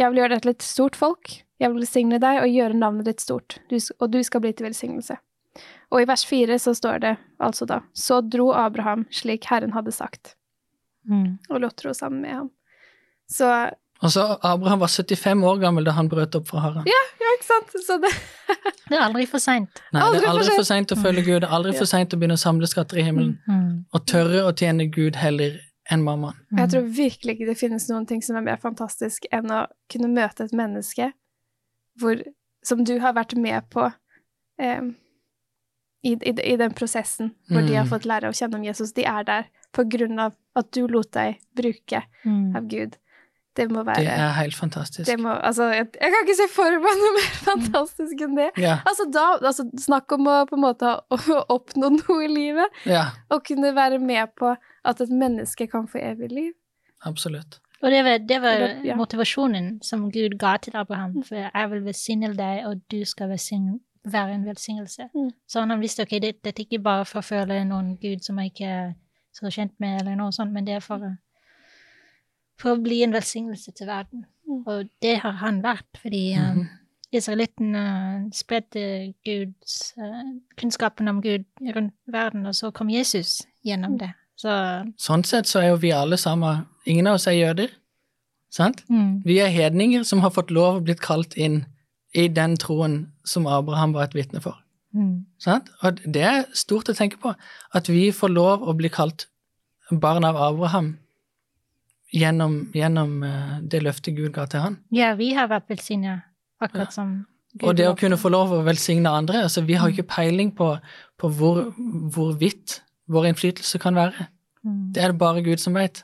Jeg 0.00 0.08
vil 0.12 0.22
gjøre 0.22 0.36
deg 0.36 0.44
til 0.46 0.54
et 0.54 0.64
stort 0.64 0.96
folk, 0.96 1.32
jeg 1.60 1.70
vil 1.70 1.82
velsigne 1.82 2.18
deg 2.22 2.40
og 2.42 2.48
gjøre 2.48 2.76
navnet 2.78 3.08
ditt 3.10 3.20
stort, 3.20 3.58
du, 3.68 3.76
og 4.00 4.10
du 4.12 4.22
skal 4.24 4.40
bli 4.44 4.52
til 4.56 4.68
velsignelse. 4.70 5.18
Og 5.92 6.00
i 6.00 6.06
vers 6.08 6.22
4 6.24 6.56
så 6.58 6.72
står 6.76 7.02
det 7.04 7.16
altså 7.44 7.66
da, 7.68 7.82
så 7.92 8.22
dro 8.24 8.50
Abraham 8.56 9.04
slik 9.12 9.48
Herren 9.52 9.72
hadde 9.76 9.92
sagt, 9.96 10.36
Mm. 11.02 11.38
og 11.50 11.58
lot 11.58 11.74
tro 11.74 11.90
sammen 11.98 12.20
med 12.22 12.30
ham. 12.30 12.50
Så, 13.26 13.46
Og 14.02 14.12
så 14.12 14.24
Abraham 14.42 14.82
var 14.82 14.90
75 14.90 15.44
år 15.46 15.60
gammel 15.62 15.86
da 15.86 15.94
han 15.94 16.08
brøt 16.10 16.34
opp 16.34 16.48
fra 16.50 16.62
Haran. 16.64 16.86
ja, 16.90 17.02
ikke 17.36 17.48
sant? 17.48 17.74
Så 17.86 17.98
det, 18.02 18.10
Det 18.88 18.98
er 18.98 19.04
aldri 19.06 19.26
for 19.30 19.42
seint. 19.42 19.82
Nei, 19.94 20.04
det 20.12 20.22
er 20.22 20.30
aldri 20.32 20.54
for 20.56 20.68
seint 20.68 20.92
å 20.92 20.98
følge 20.98 21.24
Gud, 21.24 21.38
det 21.44 21.48
er 21.48 21.54
aldri 21.56 21.72
Ja. 21.72 21.78
for 21.78 21.88
seint 21.88 22.14
å 22.14 22.18
begynne 22.20 22.36
å 22.36 22.42
samle 22.42 22.68
skatter 22.68 23.00
i 23.00 23.06
himmelen. 23.06 23.38
Mm. 23.48 23.84
Og 23.94 24.06
tørre 24.10 24.42
å 24.48 24.52
tjene 24.52 24.88
Gud 24.92 25.16
heller 25.16 25.60
enn 25.90 26.04
mammaen. 26.04 26.36
Jeg 26.58 26.70
tror 26.74 26.84
virkelig 26.98 27.36
ikke 27.36 27.48
det 27.48 27.58
finnes 27.58 27.88
noen 27.90 28.06
ting 28.06 28.22
som 28.22 28.36
er 28.38 28.44
mer 28.46 28.60
fantastisk 28.62 29.26
enn 29.32 29.50
å 29.50 29.64
kunne 29.92 30.10
møte 30.12 30.46
et 30.46 30.54
menneske 30.56 31.12
hvor, 32.00 32.20
som 32.64 32.84
du 32.84 32.98
har 33.02 33.16
vært 33.16 33.34
med 33.36 33.66
på 33.72 33.88
eh, 34.62 34.92
i, 36.02 36.12
i, 36.12 36.32
i, 36.32 36.56
den 36.56 36.74
prosessen 36.74 37.32
hvor 37.50 37.62
mm. 37.62 37.68
de 37.68 37.76
har 37.76 37.86
mm. 37.86 37.92
fått 37.92 38.08
lære 38.08 38.30
å 38.30 38.36
kjenne 38.36 38.58
om 38.60 38.64
Jesus. 38.66 38.94
De 38.96 39.04
er 39.08 39.26
der 39.28 39.50
på 39.72 39.84
grunn 39.88 40.18
av 40.22 40.36
at 40.58 40.70
du 40.74 40.86
lot 40.86 41.12
deg 41.14 41.40
bruke 41.56 42.04
mm. 42.24 42.56
av 42.58 42.68
Gud. 42.70 42.96
Det 43.56 43.66
må 43.68 43.82
være 43.84 44.00
Det 44.00 44.12
er 44.12 44.30
helt 44.38 44.56
fantastisk. 44.56 45.10
Må, 45.20 45.32
altså, 45.44 45.66
jeg, 45.74 45.86
jeg, 46.00 46.12
kan 46.12 46.22
ikke 46.24 46.36
se 46.38 46.46
for 46.52 46.76
meg 46.84 47.00
noe 47.02 47.12
mer 47.18 47.34
fantastisk 47.50 48.22
enn 48.24 48.38
det. 48.38 48.48
Ja. 48.60 48.78
Altså, 48.88 49.08
da, 49.12 49.26
altså, 49.40 49.66
snakk 49.80 50.12
om 50.16 50.30
å 50.30 50.38
på 50.48 50.56
en 50.56 50.64
måte 50.64 50.94
å 50.96 51.18
oppnå 51.56 51.92
noe 51.98 52.20
i 52.24 52.30
livet. 52.32 52.80
Ja. 52.88 53.10
Og 53.32 53.44
kunne 53.48 53.74
være 53.76 54.00
med 54.00 54.32
på 54.40 54.54
at 54.56 55.04
et 55.04 55.12
menneske 55.12 55.68
kan 55.70 55.84
få 55.90 56.00
evig 56.00 56.32
liv. 56.32 56.52
Absolutt. 57.04 57.60
Og 57.82 57.90
det 57.90 58.04
var, 58.06 58.18
det 58.18 58.38
var 58.42 58.60
ja. 58.86 58.96
motivasjonen 58.96 59.80
som 59.82 60.06
Gud 60.14 60.38
ga 60.38 60.56
til 60.62 60.76
Abraham. 60.78 61.16
Mm. 61.18 61.24
For 61.26 61.40
jeg 61.42 61.70
vil 61.70 61.84
velsigne 61.84 62.30
deg, 62.38 62.62
og 62.68 62.82
du 62.92 63.02
skal 63.04 63.28
være 63.32 64.34
en 64.34 64.46
velsignelse. 64.46 65.08
Mm. 65.14 65.30
Så 65.48 65.60
han 65.60 65.80
visste 65.80 66.06
ok, 66.06 66.16
det, 66.22 66.34
er 66.46 66.62
ikke 66.62 66.78
bare 66.82 67.04
for 67.04 67.20
å 67.20 67.26
føle 67.26 67.64
noen 67.66 67.96
Gud 68.00 68.22
som 68.22 68.38
jeg 68.38 68.54
ikke 68.54 68.70
er 68.70 68.94
så 69.34 69.50
kjent 69.50 69.74
med, 69.80 70.00
eller 70.00 70.16
noe 70.16 70.32
sånt, 70.32 70.52
men 70.52 70.66
det 70.66 70.78
er 70.78 70.84
for 70.84 71.02
å 71.02 71.12
for 72.62 72.76
å 72.76 72.82
bli 72.82 73.02
en 73.02 73.14
velsignelse 73.16 73.74
til 73.76 73.90
verden. 73.90 74.24
Mm. 74.48 74.62
Og 74.66 74.88
det 75.02 75.18
har 75.24 75.36
han 75.42 75.60
vært, 75.64 75.88
fordi 76.02 76.34
mm 76.36 76.44
-hmm. 76.44 76.66
israelittene 77.12 77.84
spredte 78.32 79.12
Guds 79.24 79.94
uh, 79.98 80.40
kunnskapen 80.56 81.08
om 81.08 81.22
Gud 81.22 81.44
rundt 81.76 81.94
verden, 82.06 82.46
og 82.46 82.54
så 82.54 82.70
kom 82.70 82.90
Jesus 82.90 83.42
gjennom 83.64 83.92
mm. 83.92 83.98
det. 83.98 84.12
Så, 84.36 84.50
sånn 84.98 85.24
sett 85.24 85.46
så 85.46 85.60
er 85.60 85.68
jo 85.68 85.76
vi 85.76 85.90
alle 85.90 86.16
sammen 86.16 86.66
Ingen 86.86 87.06
av 87.06 87.14
oss 87.14 87.26
er 87.26 87.32
jøder, 87.32 87.68
sant? 88.50 88.84
Mm. 88.88 89.22
Vi 89.24 89.38
er 89.38 89.46
hedninger 89.46 90.02
som 90.02 90.18
har 90.18 90.30
fått 90.30 90.50
lov 90.50 90.76
og 90.76 90.84
blitt 90.84 91.00
kalt 91.00 91.36
inn 91.36 91.64
i 92.14 92.28
den 92.28 92.56
troen 92.56 93.12
som 93.24 93.46
Abraham 93.46 93.92
var 93.92 94.02
et 94.02 94.14
vitne 94.14 94.40
for. 94.40 94.58
Mm. 94.94 95.26
Sant? 95.38 95.70
Og 95.80 96.00
det 96.14 96.22
er 96.22 96.44
stort 96.54 96.88
å 96.88 96.94
tenke 96.94 97.16
på, 97.22 97.34
at 97.74 97.88
vi 97.88 98.10
får 98.12 98.28
lov 98.28 98.62
å 98.66 98.74
bli 98.74 98.88
kalt 98.88 99.28
barn 99.90 100.24
av 100.24 100.36
Abraham 100.36 100.98
gjennom, 102.12 102.56
gjennom 102.76 103.18
uh, 103.24 103.58
det 103.62 103.82
løftet 103.82 104.16
Gud 104.16 104.32
ga 104.36 104.46
til 104.50 104.64
han. 104.66 104.78
Ja, 104.94 105.12
vi 105.18 105.32
har 105.36 105.50
vært 105.52 105.70
velsigna, 105.72 106.20
akkurat 106.62 106.90
ja. 106.90 106.94
som 106.94 107.14
Gud 107.52 107.68
Og 107.68 107.76
det 107.76 107.88
å 107.90 107.96
kunne 107.98 108.16
få 108.16 108.30
lov 108.32 108.52
å 108.56 108.62
velsigne 108.64 109.10
andre. 109.12 109.42
altså 109.44 109.64
Vi 109.68 109.76
har 109.76 109.88
jo 109.88 109.98
ikke 109.98 110.14
peiling 110.14 110.54
på, 110.56 110.70
på 111.20 111.28
hvor, 111.36 111.66
hvor 112.14 112.32
vidt 112.40 112.80
vår 113.12 113.28
innflytelse 113.32 113.80
kan 113.82 113.98
være. 113.98 114.28
Mm. 114.64 114.92
Det 114.94 115.02
er 115.02 115.12
det 115.12 115.20
bare 115.20 115.44
Gud 115.44 115.60
som 115.60 115.76
vet. 115.76 116.00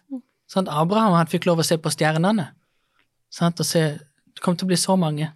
Sånn, 0.48 0.68
Abraham 0.68 1.16
han 1.16 1.30
fikk 1.30 1.48
lov 1.48 1.62
å 1.62 1.66
se 1.66 1.78
på 1.80 1.92
stjernene. 1.94 2.50
Sånn, 3.32 3.56
Og 3.56 3.66
se 3.66 3.84
Det 4.38 4.44
kom 4.44 4.56
til 4.56 4.68
å 4.68 4.70
bli 4.70 4.76
så 4.78 4.94
mange. 4.96 5.32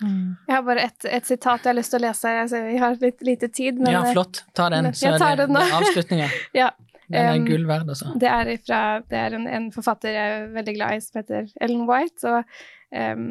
Mm. 0.00 0.36
Jeg 0.46 0.54
har 0.54 0.62
bare 0.66 0.82
et, 0.88 1.04
et, 1.06 1.26
sitat 1.26 1.64
jeg 1.64 1.70
har 1.70 1.76
lyst 1.76 1.92
til 1.92 2.00
å 2.00 2.06
lese. 2.06 2.32
Altså, 2.42 2.62
vi 2.64 2.78
har 2.82 2.96
litt 3.02 3.22
lite 3.26 3.48
tid. 3.48 3.78
Men, 3.78 3.92
ja, 3.92 4.02
flott. 4.14 4.42
Ta 4.54 4.68
den, 4.74 4.90
så 4.94 5.12
er 5.14 5.38
det, 5.38 5.48
det 5.52 5.64
avslutninga. 5.78 6.28
ja. 6.60 6.70
Den 7.08 7.26
er 7.26 7.44
gull 7.46 7.66
verd, 7.68 7.88
altså. 7.88 8.12
Det 8.20 8.28
er, 8.28 8.50
fra, 8.64 8.80
det 9.08 9.18
er 9.18 9.36
en, 9.38 9.46
en, 9.48 9.68
forfatter 9.72 10.12
jeg 10.12 10.32
er 10.34 10.48
veldig 10.56 10.74
glad 10.76 10.96
i, 10.96 11.04
som 11.04 11.20
heter 11.22 11.52
Ellen 11.64 11.86
White, 11.88 12.28
og 12.28 12.42
um, 12.92 13.28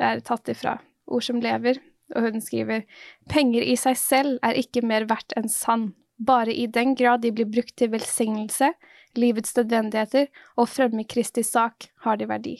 er 0.00 0.22
tatt 0.24 0.48
ifra 0.52 0.78
Ord 1.12 1.26
som 1.26 1.42
lever, 1.44 1.80
og 2.16 2.28
hun 2.28 2.44
skriver 2.44 2.86
Penger 3.32 3.64
i 3.68 3.76
seg 3.80 3.98
selv 4.00 4.40
er 4.44 4.58
ikke 4.60 4.84
mer 4.86 5.04
verdt 5.10 5.36
enn 5.36 5.50
sand, 5.52 5.92
bare 6.22 6.54
i 6.54 6.66
den 6.70 6.96
grad 6.96 7.24
de 7.24 7.32
blir 7.34 7.48
brukt 7.50 7.74
til 7.76 7.92
velsignelse, 7.92 8.72
livets 9.18 9.56
nødvendigheter 9.58 10.28
og 10.56 10.70
fremme 10.72 11.04
Kristi 11.08 11.44
sak, 11.44 11.90
har 12.06 12.20
de 12.20 12.28
verdi. 12.30 12.56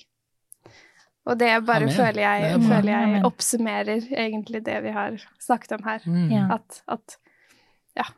Og 1.22 1.38
det 1.38 1.48
bare 1.66 1.86
Amen. 1.86 1.94
føler 1.94 2.22
jeg, 2.24 2.62
føler 2.66 2.90
jeg 2.90 3.24
oppsummerer 3.28 4.08
egentlig 4.10 4.64
det 4.66 4.80
vi 4.82 4.94
har 4.94 5.20
snakket 5.40 5.76
om 5.76 5.84
her. 5.86 6.02
Mm. 6.06 6.50
At, 6.50 6.82
at 6.90 7.16
ja, 7.96 8.08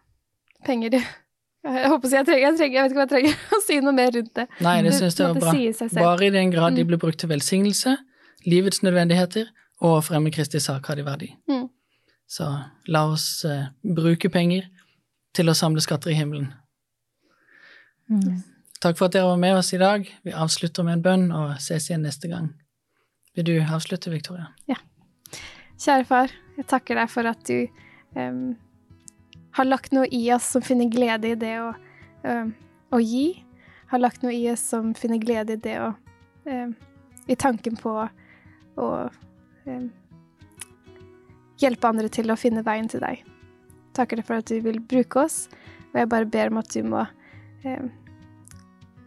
penger 0.65 0.97
jeg 1.65 1.91
håper 1.91 2.13
jeg 2.13 2.27
trenger, 2.29 2.45
jeg 2.45 2.57
trenger, 2.59 2.77
jeg 2.77 2.85
vet 2.85 2.93
ikke 2.93 2.99
om 2.99 3.05
jeg 3.05 3.13
trenger 3.13 3.45
å 3.57 3.61
si 3.65 3.79
noe 3.81 3.97
mer 3.97 4.11
rundt 4.13 4.33
det. 4.37 4.47
Nei, 4.65 4.75
det 4.85 4.95
syns 4.97 5.19
jeg 5.19 5.31
var 5.33 5.41
bra. 5.41 5.55
Bare 5.97 6.27
i 6.27 6.33
den 6.35 6.53
grad 6.53 6.77
de 6.77 6.85
mm. 6.85 6.91
blir 6.91 7.01
brukt 7.01 7.21
til 7.23 7.31
velsignelse, 7.33 7.95
livets 8.45 8.83
nødvendigheter 8.85 9.49
og 9.85 10.03
fremme 10.07 10.33
Kristi 10.35 10.61
sak 10.61 10.91
har 10.91 11.01
de 11.01 11.07
verdi. 11.07 11.31
Mm. 11.51 11.69
Så 12.31 12.49
la 12.93 13.05
oss 13.13 13.29
uh, 13.49 13.71
bruke 13.97 14.31
penger 14.33 14.69
til 15.35 15.51
å 15.51 15.57
samle 15.57 15.83
skatter 15.85 16.13
i 16.13 16.19
himmelen. 16.19 16.51
Mm. 18.13 18.43
Takk 18.85 18.99
for 18.99 19.09
at 19.09 19.17
dere 19.17 19.31
var 19.31 19.41
med 19.41 19.57
oss 19.57 19.73
i 19.73 19.81
dag. 19.81 20.05
Vi 20.25 20.37
avslutter 20.37 20.85
med 20.87 20.99
en 20.99 21.05
bønn 21.05 21.27
og 21.33 21.57
ses 21.63 21.89
igjen 21.89 22.05
neste 22.05 22.29
gang. 22.29 22.51
Vil 23.35 23.49
du 23.49 23.55
avslutte, 23.63 24.13
Victoria? 24.13 24.51
Ja. 24.71 24.77
Kjære 25.81 26.05
far, 26.07 26.35
jeg 26.59 26.69
takker 26.71 27.01
deg 27.01 27.11
for 27.11 27.27
at 27.27 27.41
du 27.49 27.65
um, 28.15 28.55
har 29.55 29.65
lagt 29.65 29.93
noe 29.95 30.07
i 30.11 30.23
oss 30.35 30.47
som 30.51 30.63
finner 30.63 30.91
glede 30.91 31.31
i 31.31 31.39
det 31.39 31.55
å, 31.63 31.71
øh, 32.27 32.49
å 32.91 33.01
gi. 33.03 33.27
Har 33.93 34.03
lagt 34.03 34.25
noe 34.25 34.35
i 34.35 34.49
oss 34.51 34.65
som 34.73 34.95
finner 34.99 35.21
glede 35.23 35.55
i 35.55 35.61
det 35.63 35.77
å 35.83 35.93
øh, 36.51 36.73
I 37.31 37.37
tanken 37.41 37.79
på 37.81 37.93
å 37.95 38.89
øh, 39.65 39.85
hjelpe 41.63 41.89
andre 41.89 42.11
til 42.13 42.35
å 42.35 42.37
finne 42.37 42.65
veien 42.67 42.91
til 42.91 43.01
deg. 43.05 43.23
Takker 43.95 44.19
deg 44.19 44.27
for 44.27 44.43
at 44.43 44.51
du 44.51 44.59
vil 44.65 44.81
bruke 44.83 45.23
oss, 45.23 45.47
og 45.93 46.01
jeg 46.03 46.11
bare 46.11 46.29
ber 46.29 46.51
om 46.51 46.59
at 46.61 46.75
du 46.75 46.83
må 46.85 47.05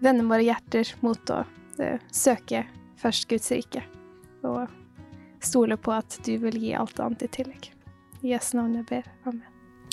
vende 0.02 0.26
våre 0.26 0.48
hjerter 0.48 0.90
mot 1.04 1.34
å 1.36 1.44
søke 2.10 2.64
først 2.98 3.28
Guds 3.30 3.52
rike, 3.54 3.84
og 4.48 4.72
stole 5.44 5.78
på 5.78 5.94
at 5.94 6.18
du 6.26 6.34
vil 6.48 6.58
gi 6.64 6.74
alt 6.80 7.04
annet 7.04 7.28
i 7.28 7.30
tillegg. 7.38 7.70
I 8.24 8.34
Jesu 8.34 8.56
navn 8.58 8.80
jeg 8.80 8.90
ber. 8.90 9.14
Amen. 9.28 9.57